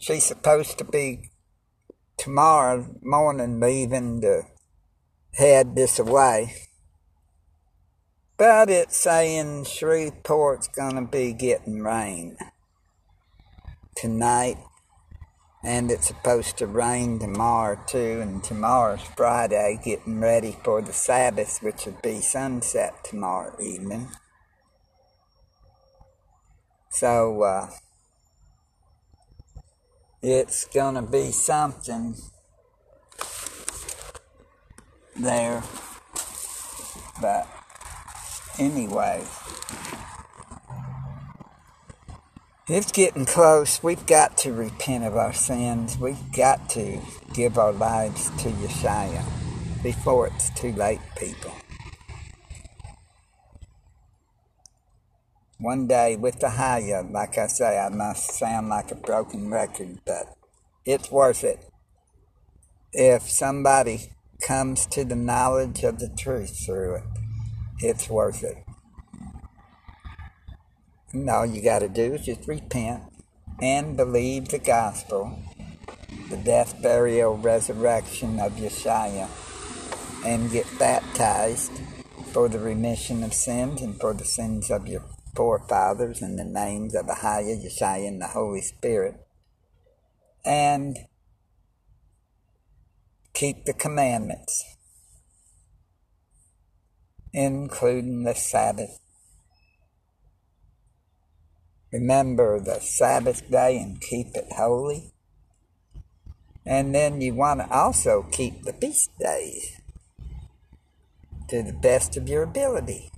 she's 0.00 0.24
supposed 0.24 0.78
to 0.78 0.84
be 0.84 1.30
tomorrow 2.16 2.86
morning 3.02 3.60
leaving 3.60 4.20
to 4.22 4.42
head 5.34 5.76
this 5.76 5.98
away. 5.98 6.54
But 8.36 8.70
it's 8.70 8.96
saying 8.96 9.64
Shreveport's 9.64 10.68
gonna 10.68 11.06
be 11.06 11.32
getting 11.32 11.80
rain 11.80 12.36
tonight 13.94 14.58
and 15.64 15.90
it's 15.90 16.08
supposed 16.08 16.58
to 16.58 16.66
rain 16.66 17.18
tomorrow 17.18 17.78
too, 17.86 18.20
and 18.20 18.44
tomorrow's 18.44 19.02
Friday, 19.16 19.80
getting 19.82 20.20
ready 20.20 20.56
for 20.62 20.82
the 20.82 20.92
Sabbath, 20.92 21.62
which 21.62 21.86
would 21.86 22.02
be 22.02 22.20
sunset 22.20 23.02
tomorrow 23.02 23.56
evening. 23.60 24.08
So, 26.90 27.42
uh, 27.42 27.70
it's 30.22 30.66
gonna 30.66 31.02
be 31.02 31.32
something 31.32 32.14
there, 35.16 35.62
but 37.20 37.48
anyway. 38.58 39.24
It's 42.66 42.92
getting 42.92 43.26
close. 43.26 43.82
We've 43.82 44.06
got 44.06 44.38
to 44.38 44.52
repent 44.54 45.04
of 45.04 45.18
our 45.18 45.34
sins. 45.34 45.98
We've 45.98 46.32
got 46.32 46.70
to 46.70 46.98
give 47.34 47.58
our 47.58 47.74
lives 47.74 48.30
to 48.42 48.48
Yeshua 48.48 49.22
before 49.82 50.28
it's 50.28 50.48
too 50.48 50.72
late, 50.72 51.00
people. 51.18 51.52
One 55.58 55.86
day 55.86 56.16
with 56.16 56.40
the 56.40 56.48
Haya, 56.48 57.02
like 57.02 57.36
I 57.36 57.48
say, 57.48 57.78
I 57.78 57.90
must 57.90 58.30
sound 58.30 58.70
like 58.70 58.90
a 58.90 58.94
broken 58.94 59.50
record, 59.50 59.98
but 60.06 60.34
it's 60.86 61.10
worth 61.10 61.44
it. 61.44 61.68
If 62.94 63.28
somebody 63.28 64.10
comes 64.40 64.86
to 64.86 65.04
the 65.04 65.16
knowledge 65.16 65.82
of 65.82 65.98
the 65.98 66.08
truth 66.08 66.64
through 66.64 66.94
it, 66.94 67.04
it's 67.80 68.08
worth 68.08 68.42
it. 68.42 68.63
And 71.14 71.30
all 71.30 71.46
you 71.46 71.62
got 71.62 71.78
to 71.78 71.88
do 71.88 72.14
is 72.14 72.26
just 72.26 72.48
repent 72.48 73.04
and 73.62 73.96
believe 73.96 74.48
the 74.48 74.58
gospel, 74.58 75.38
the 76.28 76.36
death, 76.36 76.82
burial, 76.82 77.36
resurrection 77.38 78.40
of 78.40 78.54
Yeshua, 78.54 79.28
and 80.26 80.50
get 80.50 80.66
baptized 80.76 81.70
for 82.32 82.48
the 82.48 82.58
remission 82.58 83.22
of 83.22 83.32
sins 83.32 83.80
and 83.80 83.98
for 84.00 84.12
the 84.12 84.24
sins 84.24 84.72
of 84.72 84.88
your 84.88 85.04
forefathers 85.36 86.20
in 86.20 86.34
the 86.34 86.44
names 86.44 86.96
of 86.96 87.06
Ahaya, 87.06 87.64
Yeshua, 87.64 88.08
and 88.08 88.20
the 88.20 88.26
Holy 88.26 88.60
Spirit. 88.60 89.14
And 90.44 90.98
keep 93.34 93.66
the 93.66 93.72
commandments, 93.72 94.64
including 97.32 98.24
the 98.24 98.34
Sabbath 98.34 98.98
remember 101.94 102.58
the 102.58 102.80
Sabbath 102.80 103.48
day 103.48 103.78
and 103.78 104.00
keep 104.00 104.34
it 104.34 104.52
holy. 104.56 105.12
And 106.66 106.92
then 106.92 107.20
you 107.20 107.34
want 107.34 107.60
to 107.60 107.70
also 107.70 108.26
keep 108.32 108.62
the 108.62 108.72
feast 108.72 109.10
days 109.20 109.80
to 111.48 111.62
the 111.62 111.72
best 111.72 112.16
of 112.16 112.28
your 112.28 112.42
ability. 112.42 113.12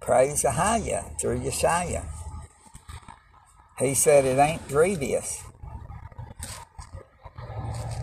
Praise 0.00 0.44
Ahaya 0.44 1.20
through 1.20 1.40
Yeshua. 1.40 2.06
He 3.78 3.92
said 3.92 4.24
it 4.24 4.38
ain't 4.38 4.66
grievous. 4.66 5.44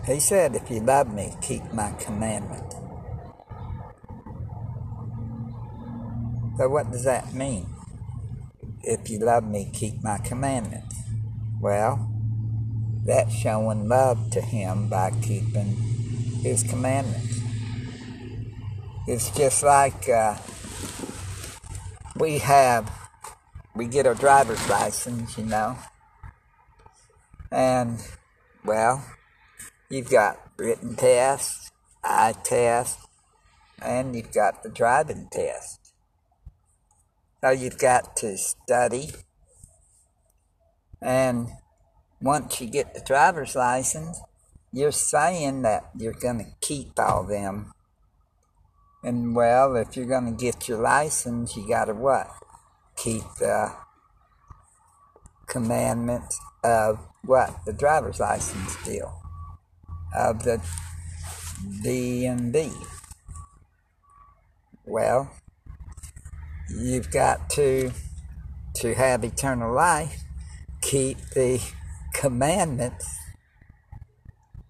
He 0.06 0.20
said, 0.20 0.54
if 0.54 0.70
you 0.70 0.78
love 0.78 1.12
me, 1.12 1.34
keep 1.40 1.72
my 1.72 1.90
commandment. 1.98 2.72
So 6.56 6.68
what 6.68 6.92
does 6.92 7.02
that 7.02 7.34
mean? 7.34 7.75
If 8.86 9.10
you 9.10 9.18
love 9.18 9.44
me, 9.44 9.68
keep 9.72 10.02
my 10.02 10.18
commandments. 10.18 10.96
Well, 11.60 12.08
that's 13.04 13.34
showing 13.34 13.88
love 13.88 14.30
to 14.30 14.40
him 14.40 14.88
by 14.88 15.10
keeping 15.22 15.76
his 16.42 16.62
commandments. 16.62 17.40
It's 19.08 19.30
just 19.30 19.62
like 19.62 20.08
uh, 20.08 20.36
we 22.16 22.38
have, 22.38 22.90
we 23.74 23.86
get 23.86 24.06
our 24.06 24.14
driver's 24.14 24.68
license, 24.68 25.36
you 25.36 25.44
know, 25.44 25.76
and, 27.50 28.00
well, 28.64 29.04
you've 29.90 30.10
got 30.10 30.38
written 30.56 30.96
tests, 30.96 31.70
eye 32.02 32.34
test, 32.44 32.98
and 33.82 34.14
you've 34.16 34.32
got 34.32 34.62
the 34.62 34.68
driving 34.68 35.28
test. 35.30 35.85
So 37.42 37.50
you've 37.50 37.78
got 37.78 38.16
to 38.16 38.36
study. 38.38 39.10
And 41.02 41.48
once 42.20 42.60
you 42.60 42.66
get 42.66 42.94
the 42.94 43.00
driver's 43.00 43.54
license, 43.54 44.20
you're 44.72 44.92
saying 44.92 45.62
that 45.62 45.90
you're 45.96 46.12
going 46.12 46.38
to 46.38 46.50
keep 46.60 46.98
all 46.98 47.24
them. 47.24 47.72
And 49.02 49.36
well, 49.36 49.76
if 49.76 49.96
you're 49.96 50.06
going 50.06 50.24
to 50.24 50.44
get 50.44 50.66
your 50.68 50.80
license, 50.80 51.56
you 51.56 51.68
got 51.68 51.84
to 51.84 51.94
what? 51.94 52.28
Keep 52.96 53.22
the 53.38 53.72
commandments 55.46 56.40
of 56.64 56.98
what? 57.22 57.64
The 57.66 57.72
driver's 57.72 58.18
license 58.18 58.76
deal. 58.84 59.22
Of 60.14 60.42
the 60.42 60.62
D 61.82 62.26
and 62.26 62.52
D. 62.52 62.72
Well, 64.84 65.30
you've 66.68 67.10
got 67.10 67.48
to 67.50 67.92
to 68.74 68.94
have 68.94 69.24
eternal 69.24 69.72
life 69.74 70.22
keep 70.86 71.18
the 71.30 71.60
commandments 72.14 73.18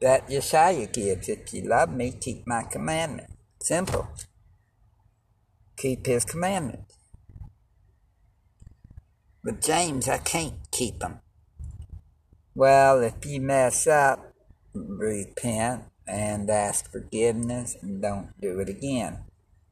that 0.00 0.28
Yeshua 0.28 0.92
gives. 0.92 1.28
If 1.28 1.52
you 1.52 1.68
love 1.68 1.90
me, 1.90 2.12
keep 2.12 2.46
my 2.46 2.62
commandment. 2.62 3.30
Simple. 3.60 4.08
Keep 5.76 6.06
his 6.06 6.24
commandments. 6.24 6.98
But 9.44 9.60
James, 9.60 10.08
I 10.08 10.18
can't 10.18 10.70
keep 10.70 11.00
them. 11.00 11.20
Well, 12.54 13.02
if 13.02 13.24
you 13.26 13.40
mess 13.40 13.86
up, 13.86 14.32
repent 14.74 15.84
and 16.06 16.48
ask 16.48 16.90
forgiveness 16.90 17.76
and 17.82 18.00
don't 18.00 18.40
do 18.40 18.58
it 18.60 18.68
again. 18.68 19.18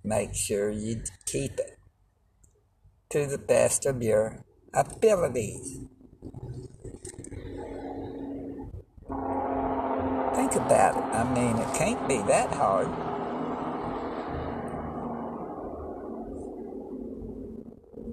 Make 0.02 0.34
sure 0.34 0.70
you 0.70 1.02
keep 1.24 1.58
it 1.58 1.78
to 3.14 3.26
the 3.26 3.38
best 3.38 3.86
of 3.86 4.02
your 4.02 4.44
abilities. 4.74 5.78
Think 10.34 10.56
about 10.56 10.96
it. 10.96 11.04
I 11.14 11.22
mean, 11.32 11.56
it 11.58 11.74
can't 11.76 12.08
be 12.08 12.18
that 12.22 12.52
hard. 12.52 12.88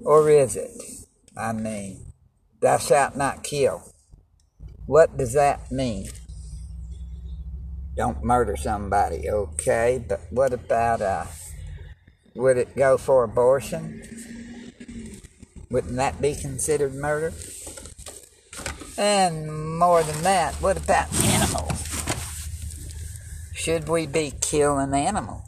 Or 0.04 0.30
is 0.30 0.54
it? 0.54 0.70
I 1.36 1.52
mean, 1.52 2.12
thou 2.60 2.78
shalt 2.78 3.16
not 3.16 3.42
kill. 3.42 3.82
What 4.86 5.16
does 5.16 5.32
that 5.32 5.72
mean? 5.72 6.10
Don't 7.96 8.22
murder 8.22 8.54
somebody, 8.54 9.28
okay? 9.28 10.04
But 10.08 10.20
what 10.30 10.52
about, 10.52 11.00
uh, 11.02 11.24
would 12.36 12.56
it 12.56 12.76
go 12.76 12.96
for 12.96 13.24
abortion? 13.24 14.41
Wouldn't 15.72 15.96
that 15.96 16.20
be 16.20 16.34
considered 16.34 16.94
murder? 16.94 17.32
And 18.98 19.78
more 19.78 20.02
than 20.02 20.22
that, 20.22 20.54
what 20.56 20.76
about 20.76 21.10
animals? 21.24 22.12
Should 23.54 23.88
we 23.88 24.06
be 24.06 24.34
killing 24.42 24.92
animals? 24.92 25.44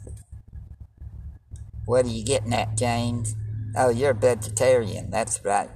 What 1.85 2.05
are 2.05 2.09
you 2.09 2.25
getting 2.25 2.53
at, 2.53 2.75
James? 2.75 3.35
Oh, 3.77 3.89
you're 3.89 4.11
a 4.11 4.15
vegetarian. 4.15 5.11
That's 5.11 5.45
right. 5.45 5.69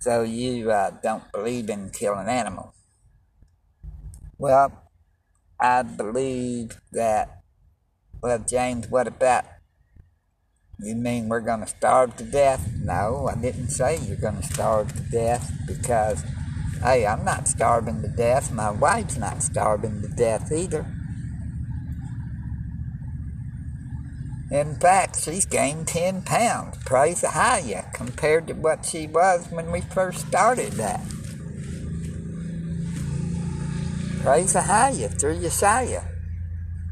So 0.00 0.22
you 0.22 0.72
uh, 0.72 0.90
don't 1.04 1.30
believe 1.30 1.70
in 1.70 1.90
killing 1.90 2.26
animals. 2.26 2.74
Well, 4.38 4.90
I 5.60 5.82
believe 5.84 6.80
that. 6.90 7.42
Well, 8.20 8.40
James, 8.40 8.88
what 8.88 9.06
about? 9.06 9.44
You 10.82 10.96
mean 10.96 11.28
we're 11.28 11.40
going 11.40 11.60
to 11.60 11.66
starve 11.68 12.16
to 12.16 12.24
death? 12.24 12.68
No, 12.76 13.30
I 13.30 13.40
didn't 13.40 13.68
say 13.68 14.00
you're 14.00 14.16
going 14.16 14.40
to 14.40 14.42
starve 14.42 14.92
to 14.92 15.02
death 15.12 15.52
because, 15.64 16.24
hey, 16.82 17.06
I'm 17.06 17.24
not 17.24 17.46
starving 17.46 18.02
to 18.02 18.08
death. 18.08 18.50
My 18.50 18.72
wife's 18.72 19.16
not 19.16 19.44
starving 19.44 20.02
to 20.02 20.08
death 20.08 20.50
either. 20.50 20.84
In 24.50 24.74
fact, 24.74 25.22
she's 25.22 25.46
gained 25.46 25.86
10 25.86 26.22
pounds, 26.22 26.76
praise 26.84 27.20
the 27.20 27.30
higher, 27.30 27.88
compared 27.94 28.48
to 28.48 28.54
what 28.54 28.84
she 28.84 29.06
was 29.06 29.46
when 29.50 29.70
we 29.70 29.82
first 29.82 30.26
started 30.26 30.72
that. 30.72 31.00
Praise 34.22 34.54
Ahaya 34.54 35.08
through 35.18 35.38
Yeshua. 35.38 36.04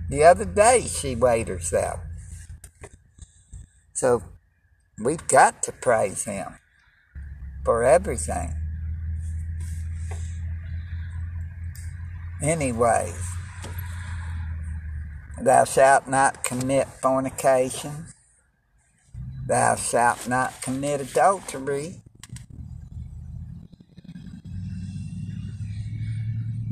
The 0.08 0.22
other 0.22 0.44
day 0.44 0.82
she 0.82 1.16
weighed 1.16 1.48
herself. 1.48 2.00
So 4.00 4.22
we've 4.98 5.28
got 5.28 5.62
to 5.64 5.72
praise 5.72 6.24
him 6.24 6.54
for 7.66 7.84
everything. 7.84 8.54
Anyways. 12.42 13.22
Thou 15.38 15.64
shalt 15.64 16.08
not 16.08 16.42
commit 16.42 16.88
fornication. 17.02 18.06
Thou 19.46 19.76
shalt 19.76 20.26
not 20.26 20.62
commit 20.62 21.02
adultery. 21.02 22.00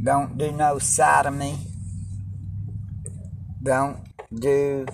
Don't 0.03 0.39
do 0.39 0.51
no 0.51 0.79
sodomy. 0.79 1.59
Don't 3.63 3.99
do 4.35 4.87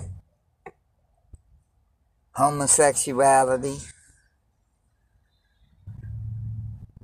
homosexuality. 2.35 3.78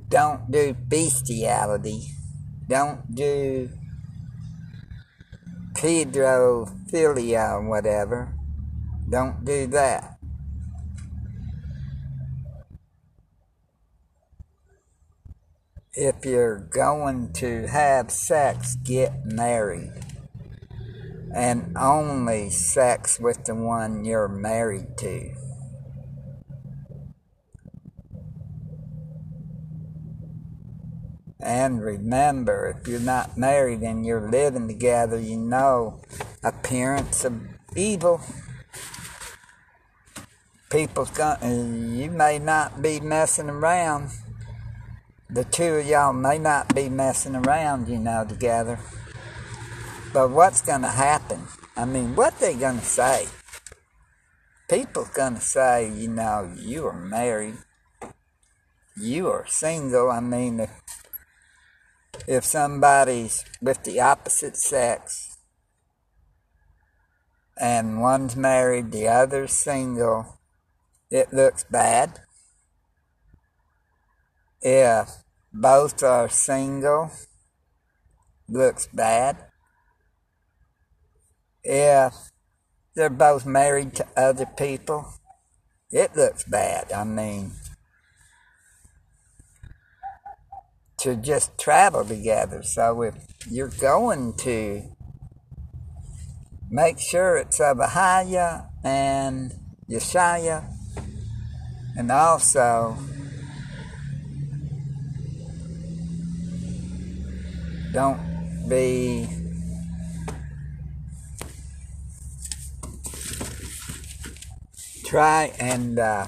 Don't 0.08 0.50
do 0.50 0.74
bestiality. 0.74 2.08
Don't 2.68 3.14
do 3.14 3.70
pedophilia 5.74 7.52
or 7.52 7.68
whatever. 7.68 8.34
Don't 9.08 9.44
do 9.44 9.66
that. 9.68 10.16
If 15.92 16.24
you're 16.24 16.58
going 16.58 17.32
to 17.34 17.66
have 17.66 18.10
sex, 18.10 18.76
get 18.76 19.24
married. 19.24 20.09
And 21.32 21.76
only 21.76 22.50
sex 22.50 23.20
with 23.20 23.44
the 23.44 23.54
one 23.54 24.04
you're 24.04 24.28
married 24.28 24.98
to. 24.98 25.34
And 31.42 31.82
remember, 31.82 32.76
if 32.76 32.86
you're 32.86 33.00
not 33.00 33.38
married 33.38 33.80
and 33.80 34.04
you're 34.04 34.30
living 34.30 34.68
together, 34.68 35.18
you 35.18 35.38
know 35.38 36.00
appearance 36.42 37.24
of 37.24 37.40
evil. 37.76 38.20
People's 40.70 41.10
going 41.10 41.98
you 41.98 42.10
may 42.10 42.38
not 42.38 42.82
be 42.82 43.00
messing 43.00 43.48
around. 43.48 44.10
The 45.28 45.44
two 45.44 45.74
of 45.74 45.86
y'all 45.86 46.12
may 46.12 46.38
not 46.38 46.74
be 46.74 46.88
messing 46.88 47.36
around, 47.36 47.88
you 47.88 47.98
know, 47.98 48.24
together. 48.24 48.78
But 50.12 50.30
what's 50.30 50.60
going 50.60 50.82
to 50.82 50.88
happen? 50.88 51.46
I 51.76 51.84
mean, 51.84 52.16
what 52.16 52.38
they 52.40 52.54
going 52.54 52.80
to 52.80 52.84
say? 52.84 53.28
People 54.68 55.08
going 55.14 55.36
to 55.36 55.40
say, 55.40 55.88
you 55.88 56.08
know, 56.08 56.52
you 56.56 56.86
are 56.86 56.92
married. 56.92 57.58
You 58.96 59.28
are 59.28 59.46
single. 59.46 60.10
I 60.10 60.20
mean, 60.20 60.60
if 60.60 60.70
if 62.26 62.44
somebody's 62.44 63.44
with 63.62 63.84
the 63.84 64.00
opposite 64.00 64.56
sex 64.56 65.38
and 67.56 68.00
one's 68.00 68.36
married, 68.36 68.90
the 68.90 69.08
other's 69.08 69.52
single, 69.52 70.38
it 71.10 71.32
looks 71.32 71.64
bad. 71.64 72.20
If 74.60 75.08
both 75.52 76.02
are 76.02 76.28
single, 76.28 77.10
looks 78.48 78.86
bad. 78.88 79.49
If 81.62 82.14
they're 82.94 83.10
both 83.10 83.46
married 83.46 83.94
to 83.96 84.06
other 84.16 84.46
people, 84.46 85.06
it 85.90 86.16
looks 86.16 86.44
bad. 86.44 86.92
I 86.92 87.04
mean, 87.04 87.52
to 90.98 91.16
just 91.16 91.58
travel 91.58 92.04
together. 92.04 92.62
So 92.62 93.02
if 93.02 93.14
you're 93.50 93.68
going 93.68 94.34
to 94.38 94.82
make 96.70 96.98
sure 96.98 97.36
it's 97.38 97.58
Abahaya 97.58 98.68
and 98.84 99.52
Yeshua, 99.88 100.64
and 101.96 102.12
also 102.12 102.96
don't 107.92 108.20
be 108.68 109.39
try 115.10 115.52
and 115.58 115.98
uh, 115.98 116.24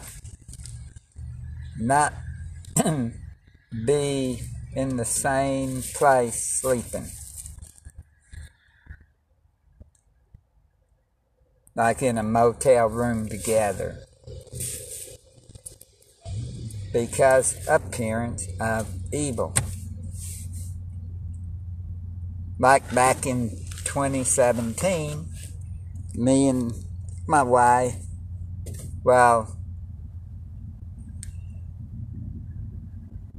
not 1.78 2.12
be 3.86 4.42
in 4.74 4.96
the 4.96 5.04
same 5.04 5.82
place 5.94 6.60
sleeping. 6.60 7.06
Like 11.76 12.02
in 12.02 12.18
a 12.18 12.24
motel 12.24 12.88
room 12.88 13.28
together. 13.28 13.98
Because 16.92 17.64
appearance 17.68 18.48
of 18.60 18.88
evil. 19.12 19.54
Like 22.58 22.92
back 22.92 23.26
in 23.26 23.50
2017, 23.84 25.24
me 26.16 26.48
and 26.48 26.72
my 27.28 27.44
wife, 27.44 27.94
well, 29.04 29.56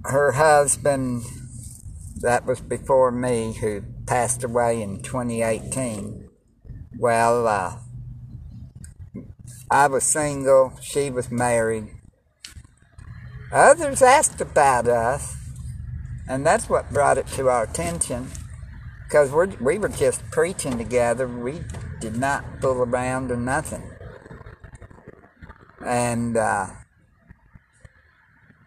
her 0.06 0.34
husband, 0.34 1.24
that 2.22 2.46
was 2.46 2.62
before 2.62 3.12
me, 3.12 3.54
who 3.54 3.84
passed 4.06 4.44
away 4.44 4.82
in 4.82 5.02
2018. 5.02 6.30
Well, 6.98 7.48
uh, 7.48 7.78
I 9.70 9.88
was 9.88 10.04
single, 10.04 10.74
she 10.82 11.10
was 11.10 11.32
married. 11.32 11.88
Others 13.52 14.02
asked 14.02 14.42
about 14.42 14.88
us, 14.88 15.36
and 16.28 16.46
that's 16.46 16.70
what 16.70 16.92
brought 16.92 17.18
it 17.18 17.28
to 17.28 17.50
our 17.50 17.64
attention. 17.64 18.30
because 19.14 19.32
we 19.62 19.78
were 19.78 19.90
just 19.90 20.24
preaching 20.32 20.76
together. 20.80 21.28
We 21.28 21.62
did 22.00 22.18
not 22.18 22.44
fool 22.60 22.82
around 22.82 23.30
or 23.30 23.38
nothing. 23.38 23.84
And 25.86 26.38
uh, 26.38 26.68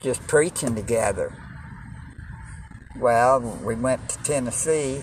just 0.01 0.27
preaching 0.27 0.75
together. 0.75 1.33
Well, 2.99 3.41
we 3.41 3.75
went 3.75 4.09
to 4.09 4.23
Tennessee 4.23 5.03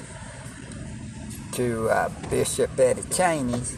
to 1.53 1.89
uh, 1.89 2.09
Bishop 2.29 2.79
Eddie 2.79 3.03
Cheney's, 3.03 3.77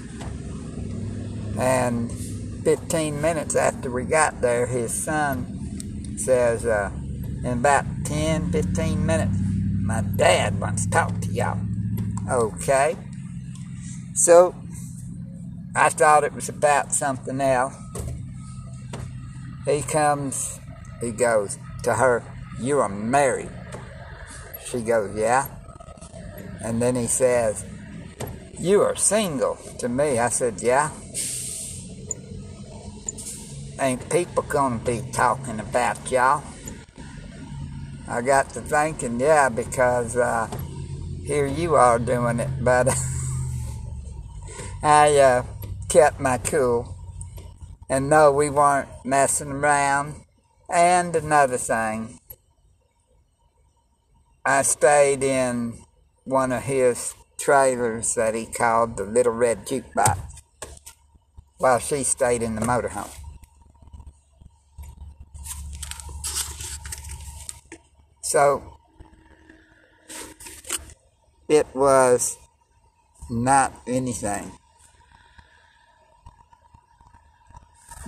and 1.57 2.11
15 2.63 3.21
minutes 3.21 3.55
after 3.55 3.91
we 3.91 4.05
got 4.05 4.41
there, 4.41 4.65
his 4.65 4.93
son 4.93 6.15
says, 6.17 6.65
uh, 6.65 6.89
in 7.43 7.59
about 7.59 7.85
10, 8.05 8.51
15 8.51 9.05
minutes, 9.05 9.37
my 9.81 10.01
dad 10.01 10.59
wants 10.59 10.85
to 10.85 10.91
talk 10.91 11.21
to 11.21 11.31
y'all. 11.31 11.59
Okay. 12.29 12.95
So 14.15 14.55
I 15.75 15.89
thought 15.89 16.23
it 16.23 16.33
was 16.33 16.49
about 16.49 16.91
something 16.91 17.39
else. 17.39 17.75
He 19.65 19.81
comes, 19.81 20.59
he 21.01 21.11
goes 21.11 21.57
to 21.83 21.95
her, 21.95 22.23
You 22.59 22.79
are 22.79 22.89
married. 22.89 23.49
She 24.63 24.81
goes, 24.81 25.15
Yeah. 25.15 25.47
And 26.63 26.81
then 26.81 26.95
he 26.95 27.07
says, 27.07 27.65
You 28.59 28.81
are 28.81 28.95
single 28.95 29.57
to 29.79 29.89
me. 29.89 30.19
I 30.19 30.29
said, 30.29 30.61
Yeah. 30.61 30.91
Ain't 33.79 34.09
people 34.09 34.43
gonna 34.43 34.79
be 34.79 35.01
talking 35.11 35.59
about 35.59 36.09
y'all? 36.09 36.43
I 38.07 38.21
got 38.21 38.49
to 38.51 38.61
thinking, 38.61 39.19
yeah, 39.19 39.49
because 39.49 40.15
uh, 40.15 40.47
here 41.25 41.47
you 41.47 41.73
are 41.73 41.97
doing 41.97 42.39
it, 42.39 42.49
but 42.61 42.87
I 44.83 45.17
uh, 45.17 45.43
kept 45.89 46.19
my 46.19 46.37
cool. 46.37 46.94
And 47.89 48.09
no, 48.09 48.31
we 48.31 48.49
weren't 48.49 48.89
messing 49.03 49.51
around. 49.51 50.15
And 50.69 51.15
another 51.15 51.57
thing, 51.57 52.19
I 54.43 54.63
stayed 54.63 55.23
in 55.23 55.83
one 56.23 56.51
of 56.51 56.63
his 56.63 57.13
trailers 57.37 58.15
that 58.15 58.33
he 58.33 58.45
called 58.45 58.97
the 58.97 59.03
Little 59.03 59.33
Red 59.33 59.67
Jukebox 59.67 60.19
while 61.57 61.79
she 61.79 62.03
stayed 62.03 62.41
in 62.41 62.55
the 62.55 62.61
motorhome. 62.61 63.13
So 68.21 68.79
it 71.47 71.67
was 71.75 72.37
not 73.29 73.73
anything. 73.87 74.51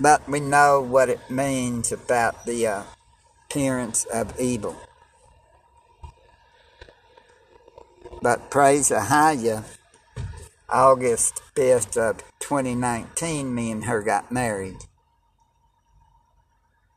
But 0.00 0.28
we 0.28 0.38
know 0.40 0.80
what 0.80 1.08
it 1.08 1.28
means 1.28 1.90
about 1.90 2.46
the 2.46 2.66
uh, 2.66 2.82
appearance 3.46 4.04
of 4.04 4.38
evil. 4.38 4.76
But 8.22 8.50
praise 8.50 8.90
Ahaya, 8.90 9.64
August 10.68 11.42
5th 11.56 11.96
of 11.96 12.22
2019, 12.38 13.54
me 13.54 13.70
and 13.70 13.84
her 13.84 14.02
got 14.02 14.30
married. 14.30 14.78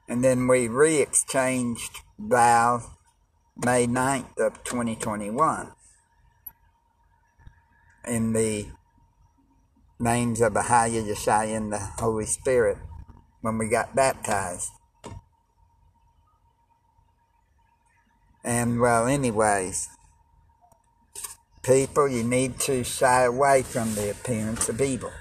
And 0.07 0.23
then 0.23 0.47
we 0.47 0.67
re-exchanged 0.67 2.01
vows 2.19 2.87
May 3.63 3.85
9th 3.85 4.37
of 4.37 4.63
2021 4.63 5.71
in 8.07 8.33
the 8.33 8.67
names 9.99 10.41
of 10.41 10.53
Ahaya, 10.53 11.03
Yeshua, 11.03 11.55
and 11.55 11.71
the 11.71 11.79
Holy 11.79 12.25
Spirit 12.25 12.77
when 13.41 13.57
we 13.57 13.67
got 13.67 13.95
baptized. 13.95 14.71
And 18.43 18.79
well, 18.79 19.05
anyways, 19.07 19.89
people, 21.63 22.07
you 22.07 22.23
need 22.23 22.59
to 22.61 22.83
shy 22.83 23.23
away 23.23 23.61
from 23.61 23.93
the 23.95 24.09
appearance 24.09 24.69
of 24.69 24.81
evil. 24.81 25.11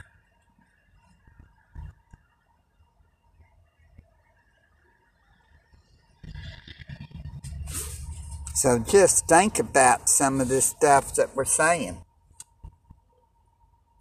So 8.55 8.79
just 8.79 9.27
think 9.27 9.59
about 9.59 10.09
some 10.11 10.41
of 10.41 10.49
this 10.49 10.67
stuff 10.67 11.15
that 11.15 11.35
we're 11.35 11.47
saying. 11.47 12.05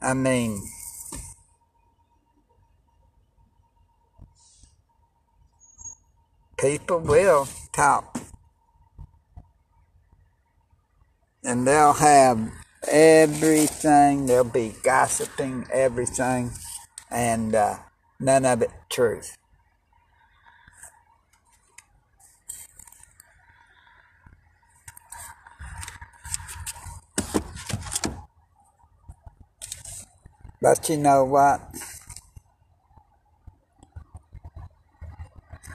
I 0.02 0.14
mean, 0.14 0.62
people 6.60 7.00
will 7.00 7.48
talk. 7.72 8.20
And 11.44 11.66
they'll 11.66 11.94
have 11.94 12.52
everything, 12.92 14.26
they'll 14.26 14.44
be 14.44 14.76
gossiping 14.84 15.66
everything, 15.72 16.52
and 17.10 17.56
uh, 17.56 17.78
none 18.20 18.46
of 18.46 18.62
it 18.62 18.72
truth. 18.90 19.38
But 30.62 30.90
you 30.90 30.98
know 30.98 31.24
what? 31.24 31.62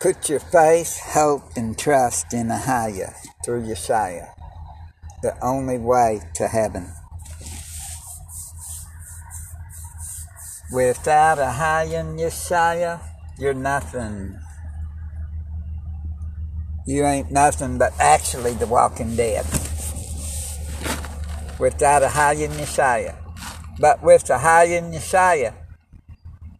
Put 0.04 0.28
your 0.28 0.40
faith, 0.40 1.00
hope, 1.00 1.56
and 1.56 1.78
trust 1.78 2.34
in 2.34 2.48
Ahaya 2.48 3.14
through 3.42 3.62
Yeshua, 3.62 4.34
the 5.22 5.34
only 5.42 5.78
way 5.78 6.20
to 6.34 6.46
heaven. 6.46 6.92
Without 10.70 11.38
Ahaya 11.38 12.00
and 12.00 12.18
Yeshua, 12.18 13.00
you're 13.38 13.54
nothing. 13.54 14.38
You 16.86 17.06
ain't 17.06 17.30
nothing 17.30 17.78
but 17.78 17.94
actually 17.98 18.52
the 18.52 18.66
walking 18.66 19.16
dead. 19.16 19.46
Without 21.58 22.02
Ahaya 22.02 22.44
and 22.44 22.60
Yeshua. 22.60 23.16
But 23.80 24.02
with 24.02 24.24
the 24.24 24.34
Hayyan 24.34 24.92
Yeshua, 24.92 25.54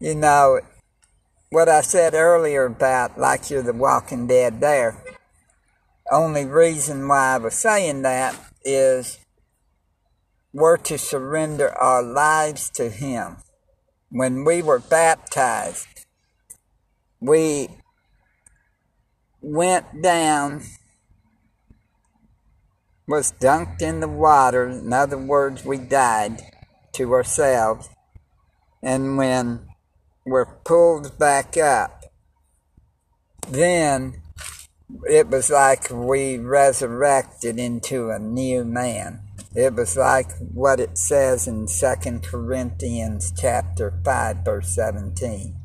you 0.00 0.14
know, 0.14 0.60
what 1.54 1.68
I 1.68 1.82
said 1.82 2.14
earlier 2.14 2.64
about 2.64 3.16
like 3.16 3.48
you're 3.48 3.62
the 3.62 3.72
walking 3.72 4.26
dead 4.26 4.60
there, 4.60 5.00
only 6.10 6.44
reason 6.44 7.06
why 7.06 7.34
I 7.34 7.38
was 7.38 7.54
saying 7.54 8.02
that 8.02 8.36
is 8.64 9.20
we're 10.52 10.78
to 10.78 10.98
surrender 10.98 11.70
our 11.78 12.02
lives 12.02 12.70
to 12.70 12.90
Him. 12.90 13.36
When 14.10 14.44
we 14.44 14.62
were 14.62 14.80
baptized, 14.80 16.06
we 17.20 17.68
went 19.40 20.02
down, 20.02 20.62
was 23.06 23.32
dunked 23.32 23.80
in 23.80 24.00
the 24.00 24.08
water. 24.08 24.68
In 24.68 24.92
other 24.92 25.18
words, 25.18 25.64
we 25.64 25.78
died 25.78 26.42
to 26.94 27.12
ourselves. 27.12 27.88
And 28.82 29.16
when 29.16 29.68
we're 30.24 30.46
pulled 30.46 31.18
back 31.18 31.56
up, 31.56 32.04
then 33.48 34.22
it 35.04 35.28
was 35.28 35.50
like 35.50 35.90
we 35.90 36.38
resurrected 36.38 37.58
into 37.58 38.10
a 38.10 38.18
new 38.18 38.64
man. 38.64 39.20
It 39.54 39.74
was 39.74 39.96
like 39.96 40.30
what 40.38 40.80
it 40.80 40.98
says 40.98 41.46
in 41.46 41.66
2 41.66 42.20
Corinthians 42.20 43.32
chapter 43.36 44.00
5 44.04 44.38
verse 44.44 44.74
17. 44.74 45.56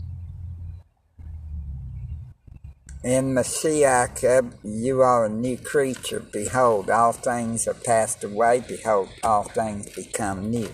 In 3.01 3.33
Mashiach, 3.33 4.23
uh, 4.25 4.49
you 4.61 5.01
are 5.01 5.25
a 5.25 5.29
new 5.29 5.57
creature. 5.57 6.19
Behold, 6.19 6.89
all 6.89 7.13
things 7.13 7.65
are 7.65 7.73
passed 7.73 8.25
away. 8.25 8.61
Behold, 8.67 9.07
all 9.23 9.43
things 9.43 9.89
become 9.95 10.49
new. 10.49 10.69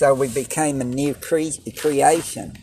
So 0.00 0.14
we 0.14 0.28
became 0.28 0.80
a 0.80 0.84
new 0.84 1.12
cre- 1.12 1.60
creation. 1.76 2.56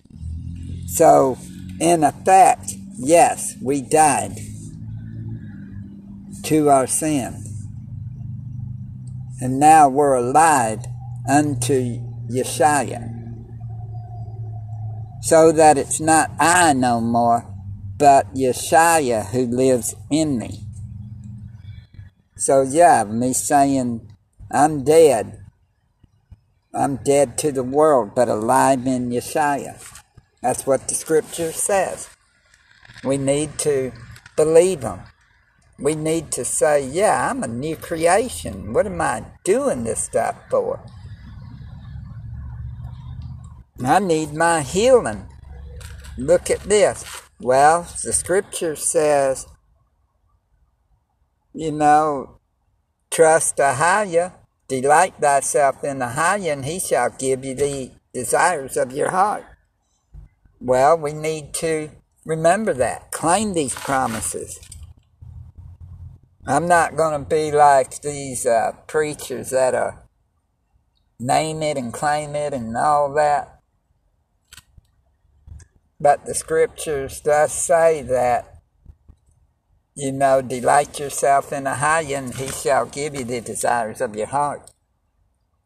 So, 0.87 1.37
in 1.79 2.03
effect, 2.03 2.73
yes, 2.97 3.53
we 3.61 3.81
died 3.83 4.39
to 6.45 6.69
our 6.69 6.87
sin. 6.87 7.43
And 9.39 9.59
now 9.59 9.87
we're 9.87 10.15
alive 10.15 10.79
unto 11.29 12.01
Yeshua. 12.27 13.13
So 15.21 15.51
that 15.51 15.77
it's 15.77 15.99
not 15.99 16.31
I 16.39 16.73
no 16.73 16.99
more, 16.99 17.45
but 17.99 18.33
Yeshua 18.33 19.27
who 19.27 19.45
lives 19.45 19.93
in 20.09 20.39
me. 20.39 20.61
So 22.35 22.63
yeah, 22.63 23.03
me 23.03 23.33
saying 23.33 24.11
I'm 24.49 24.83
dead. 24.83 25.43
I'm 26.77 26.97
dead 26.97 27.39
to 27.39 27.51
the 27.51 27.63
world, 27.63 28.13
but 28.13 28.29
alive 28.29 28.85
in 28.85 29.09
Yeshua. 29.09 30.03
That's 30.43 30.67
what 30.67 30.87
the 30.87 30.93
scripture 30.93 31.51
says. 31.51 32.07
We 33.03 33.17
need 33.17 33.57
to 33.59 33.91
believe 34.35 34.81
them. 34.81 35.01
We 35.79 35.95
need 35.95 36.31
to 36.33 36.45
say, 36.45 36.87
yeah, 36.87 37.31
I'm 37.31 37.41
a 37.41 37.47
new 37.47 37.75
creation. 37.75 38.73
What 38.73 38.85
am 38.85 39.01
I 39.01 39.23
doing 39.43 39.85
this 39.85 40.03
stuff 40.03 40.35
for? 40.51 40.79
I 43.83 43.97
need 43.97 44.33
my 44.33 44.61
healing. 44.61 45.27
Look 46.15 46.51
at 46.51 46.61
this. 46.61 47.03
Well, 47.39 47.87
the 48.03 48.13
scripture 48.13 48.75
says, 48.75 49.47
you 51.53 51.71
know, 51.71 52.39
trust 53.09 53.57
Ahaya, 53.57 54.33
delight 54.67 55.15
thyself 55.19 55.83
in 55.83 55.99
the 55.99 56.09
high, 56.09 56.37
and 56.37 56.65
he 56.65 56.79
shall 56.79 57.09
give 57.09 57.45
you 57.45 57.55
the 57.55 57.91
desires 58.13 58.77
of 58.77 58.91
your 58.91 59.11
heart. 59.11 59.45
Well, 60.59 60.97
we 60.97 61.13
need 61.13 61.53
to 61.55 61.91
remember 62.25 62.73
that, 62.73 63.11
claim 63.11 63.53
these 63.53 63.75
promises. 63.75 64.59
I'm 66.45 66.67
not 66.67 66.95
going 66.95 67.23
to 67.23 67.29
be 67.29 67.51
like 67.51 68.01
these 68.01 68.45
uh, 68.45 68.71
preachers 68.87 69.49
that 69.49 69.75
are 69.75 70.03
name 71.19 71.61
it 71.61 71.77
and 71.77 71.93
claim 71.93 72.35
it 72.35 72.53
and 72.53 72.75
all 72.77 73.13
that. 73.13 73.59
But 75.99 76.25
the 76.25 76.33
scriptures 76.33 77.21
does 77.21 77.51
say 77.51 78.01
that, 78.03 78.56
you 79.97 80.11
know, 80.11 80.43
delight 80.43 80.99
yourself 80.99 81.51
in 81.51 81.63
the 81.63 81.73
high 81.73 82.03
and 82.03 82.35
he 82.35 82.47
shall 82.49 82.85
give 82.85 83.15
you 83.15 83.23
the 83.23 83.41
desires 83.41 83.99
of 83.99 84.15
your 84.15 84.27
heart. 84.27 84.69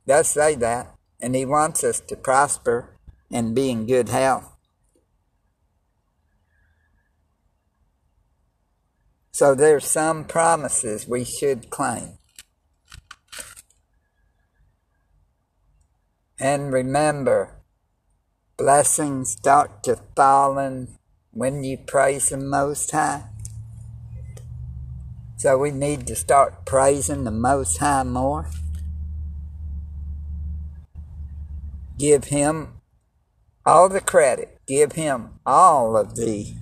Does 0.08 0.30
say 0.30 0.56
that. 0.56 0.96
And 1.20 1.36
he 1.36 1.46
wants 1.46 1.84
us 1.84 2.00
to 2.00 2.16
prosper 2.16 2.96
and 3.30 3.54
be 3.54 3.70
in 3.70 3.86
good 3.86 4.08
health. 4.08 4.56
So 9.34 9.54
there's 9.54 9.86
some 9.86 10.24
promises 10.24 11.08
we 11.08 11.26
should 11.26 11.70
claim. 11.70 12.18
And 16.40 16.72
remember, 16.72 17.62
blessings 18.58 19.34
start 19.34 19.84
to 19.84 19.98
fall 20.16 20.56
when 21.32 21.64
you 21.64 21.78
praise 21.78 22.30
the 22.30 22.38
Most 22.38 22.92
High. 22.92 23.31
So 25.42 25.58
we 25.58 25.72
need 25.72 26.06
to 26.06 26.16
start 26.16 26.68
praising 26.68 27.24
the 27.24 27.32
Most 27.32 27.80
High 27.80 28.04
more. 28.04 28.46
Give 31.98 32.26
Him 32.26 32.74
all 33.66 33.90
the 33.90 34.02
credit. 34.02 34.60
Give 34.68 34.92
Him 34.92 35.40
all 35.44 35.98
of 35.98 36.16
the 36.16 36.54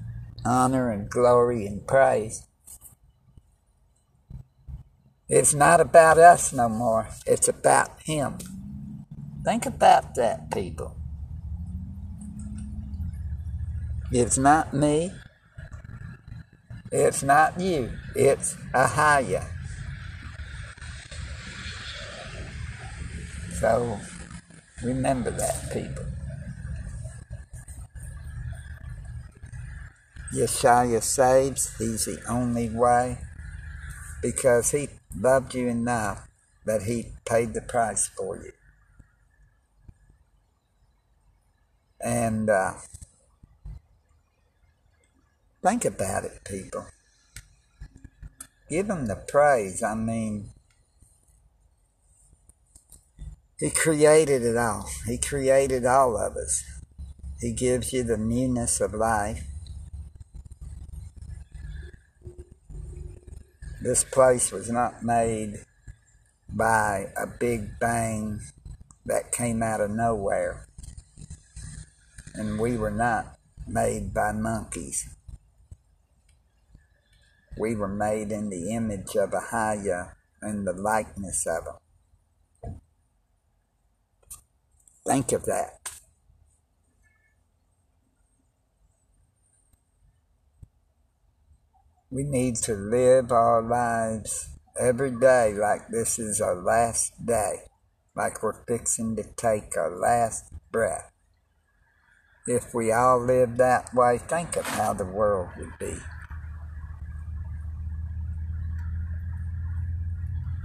honor 0.46 0.92
and 0.92 1.10
glory 1.10 1.68
and 1.68 1.86
praise. 1.86 2.48
It's 5.28 5.54
not 5.54 5.82
about 5.82 6.18
us 6.18 6.54
no 6.54 6.70
more. 6.70 7.10
It's 7.26 7.50
about 7.50 8.02
Him. 8.04 8.38
Think 9.44 9.66
about 9.66 10.16
that, 10.16 10.52
people. 10.52 10.96
It's 14.10 14.38
not 14.38 14.74
me. 14.74 15.12
It's 16.92 17.22
not 17.24 17.60
you. 17.60 17.92
It's 18.16 18.56
Ahaya. 18.74 19.46
So 23.60 24.00
remember 24.84 25.32
that, 25.32 25.72
people. 25.72 26.06
Yeshua 30.34 31.02
saves. 31.02 31.76
He's 31.78 32.06
the 32.06 32.22
only 32.28 32.70
way 32.70 33.18
because 34.22 34.72
he 34.72 34.90
loved 35.16 35.54
you 35.56 35.68
enough 35.68 36.28
that 36.66 36.84
he 36.84 37.08
paid 37.26 37.54
the 37.54 37.62
price 37.62 38.08
for 38.08 38.38
you. 38.38 38.52
And 42.02 42.50
uh, 42.50 42.74
Think 45.62 45.84
about 45.84 46.24
it, 46.24 46.43
people. 46.45 46.86
Give 48.70 48.89
him 48.89 49.07
the 49.07 49.16
praise. 49.16 49.84
I 49.84 49.95
mean, 49.95 50.51
he 53.57 53.70
created 53.70 54.43
it 54.43 54.55
all. 54.55 54.89
He 55.05 55.18
created 55.18 55.86
all 55.86 56.18
of 56.18 56.38
us. 56.38 56.64
He 57.41 57.51
gives 57.51 57.91
you 57.91 58.03
the 58.03 58.18
newness 58.18 58.80
of 58.80 58.93
life. 58.93 59.43
This 63.82 64.03
place 64.03 64.51
was 64.51 64.70
not 64.70 65.03
made 65.03 65.66
by 66.47 67.07
a 67.18 67.28
big 67.28 67.80
bang 67.80 68.39
that 69.05 69.32
came 69.32 69.62
out 69.62 69.82
of 69.82 69.91
nowhere. 69.91 70.68
And 72.34 72.60
we 72.60 72.78
were 72.78 72.91
not 72.91 73.38
made 73.68 74.14
by 74.14 74.32
monkeys. 74.32 75.16
We 77.60 77.76
were 77.76 77.89
made 77.89 78.32
in 78.32 78.49
the 78.49 78.74
image 78.74 79.18
of 79.18 79.32
Ahaya 79.32 80.14
and 80.41 80.66
the 80.66 80.72
likeness 80.72 81.45
of 81.45 81.66
him. 81.66 82.80
Think 85.05 85.34
of 85.34 85.43
that. 85.43 85.91
We 92.10 92.24
need 92.24 92.55
to 92.64 92.74
live 92.74 93.34
our 93.34 93.62
lives 93.62 94.49
every 94.80 95.12
day 95.12 95.53
like 95.53 95.89
this 95.89 96.18
is 96.18 96.39
our 96.39 96.55
last 96.55 97.26
day, 97.26 97.64
like 98.16 98.41
we're 98.41 98.64
fixing 98.66 99.18
to 99.18 99.24
take 99.36 99.76
our 99.76 99.99
last 99.99 100.45
breath. 100.72 101.12
If 102.47 102.74
we 102.74 102.93
all 102.93 103.20
lived 103.20 103.57
that 103.57 103.93
way, 103.93 104.18
think 104.18 104.55
of 104.55 104.66
how 104.66 104.93
the 104.93 105.05
world 105.05 105.49
would 105.57 105.78
be. 105.78 105.97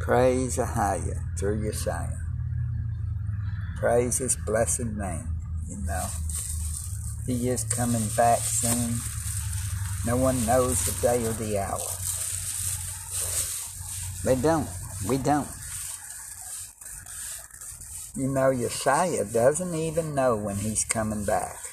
Praise 0.04 0.58
Ahaya 0.58 1.16
through 1.38 1.64
Yeshua. 1.64 2.18
Praise 3.78 4.18
his 4.18 4.36
blessed 4.44 4.84
name, 5.00 5.26
you 5.66 5.78
know. 5.78 6.06
He 7.26 7.48
is 7.48 7.64
coming 7.64 8.06
back 8.14 8.40
soon. 8.40 9.00
No 10.04 10.18
one 10.18 10.44
knows 10.44 10.84
the 10.84 10.92
day 11.00 11.24
or 11.24 11.32
the 11.32 11.56
hour. 11.56 11.80
They 14.24 14.36
don't. 14.36 14.68
We 15.08 15.16
don't. 15.16 15.48
You 18.14 18.28
know, 18.28 18.52
Yeshua 18.52 19.32
doesn't 19.32 19.74
even 19.74 20.14
know 20.14 20.36
when 20.36 20.56
he's 20.56 20.84
coming 20.84 21.24
back. 21.24 21.63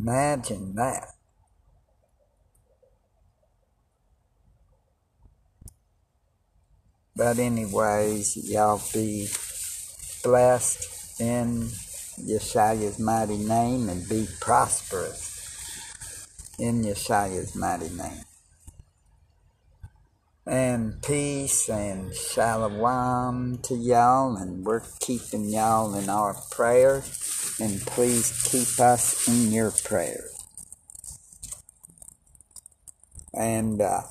Imagine 0.00 0.74
that. 0.76 1.08
But 7.16 7.38
anyways, 7.38 8.36
y'all 8.48 8.80
be 8.92 9.28
blessed 10.22 11.20
in 11.20 11.68
Yeshua's 12.20 13.00
mighty 13.00 13.38
name 13.38 13.88
and 13.88 14.08
be 14.08 14.28
prosperous 14.40 15.34
in 16.60 16.84
Yeshua's 16.84 17.56
mighty 17.56 17.88
name. 17.88 18.22
And 20.46 21.02
peace 21.02 21.68
and 21.68 22.14
shalom 22.14 23.58
to 23.62 23.74
y'all, 23.74 24.36
and 24.36 24.64
we're 24.64 24.82
keeping 25.00 25.46
y'all 25.46 25.94
in 25.96 26.08
our 26.08 26.34
prayers 26.52 27.27
and 27.60 27.80
please 27.82 28.30
keep 28.44 28.80
us 28.80 29.28
in 29.28 29.52
your 29.52 29.70
prayers. 29.70 30.34
And 33.34 33.80
uh, 33.80 34.02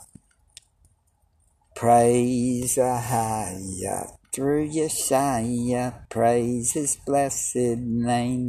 praise 1.76 2.78
Ahaya 2.78 4.18
through 4.32 4.70
Yeshua, 4.70 6.10
praise 6.10 6.74
his 6.74 6.98
blessed 7.06 7.56
name. 7.56 8.46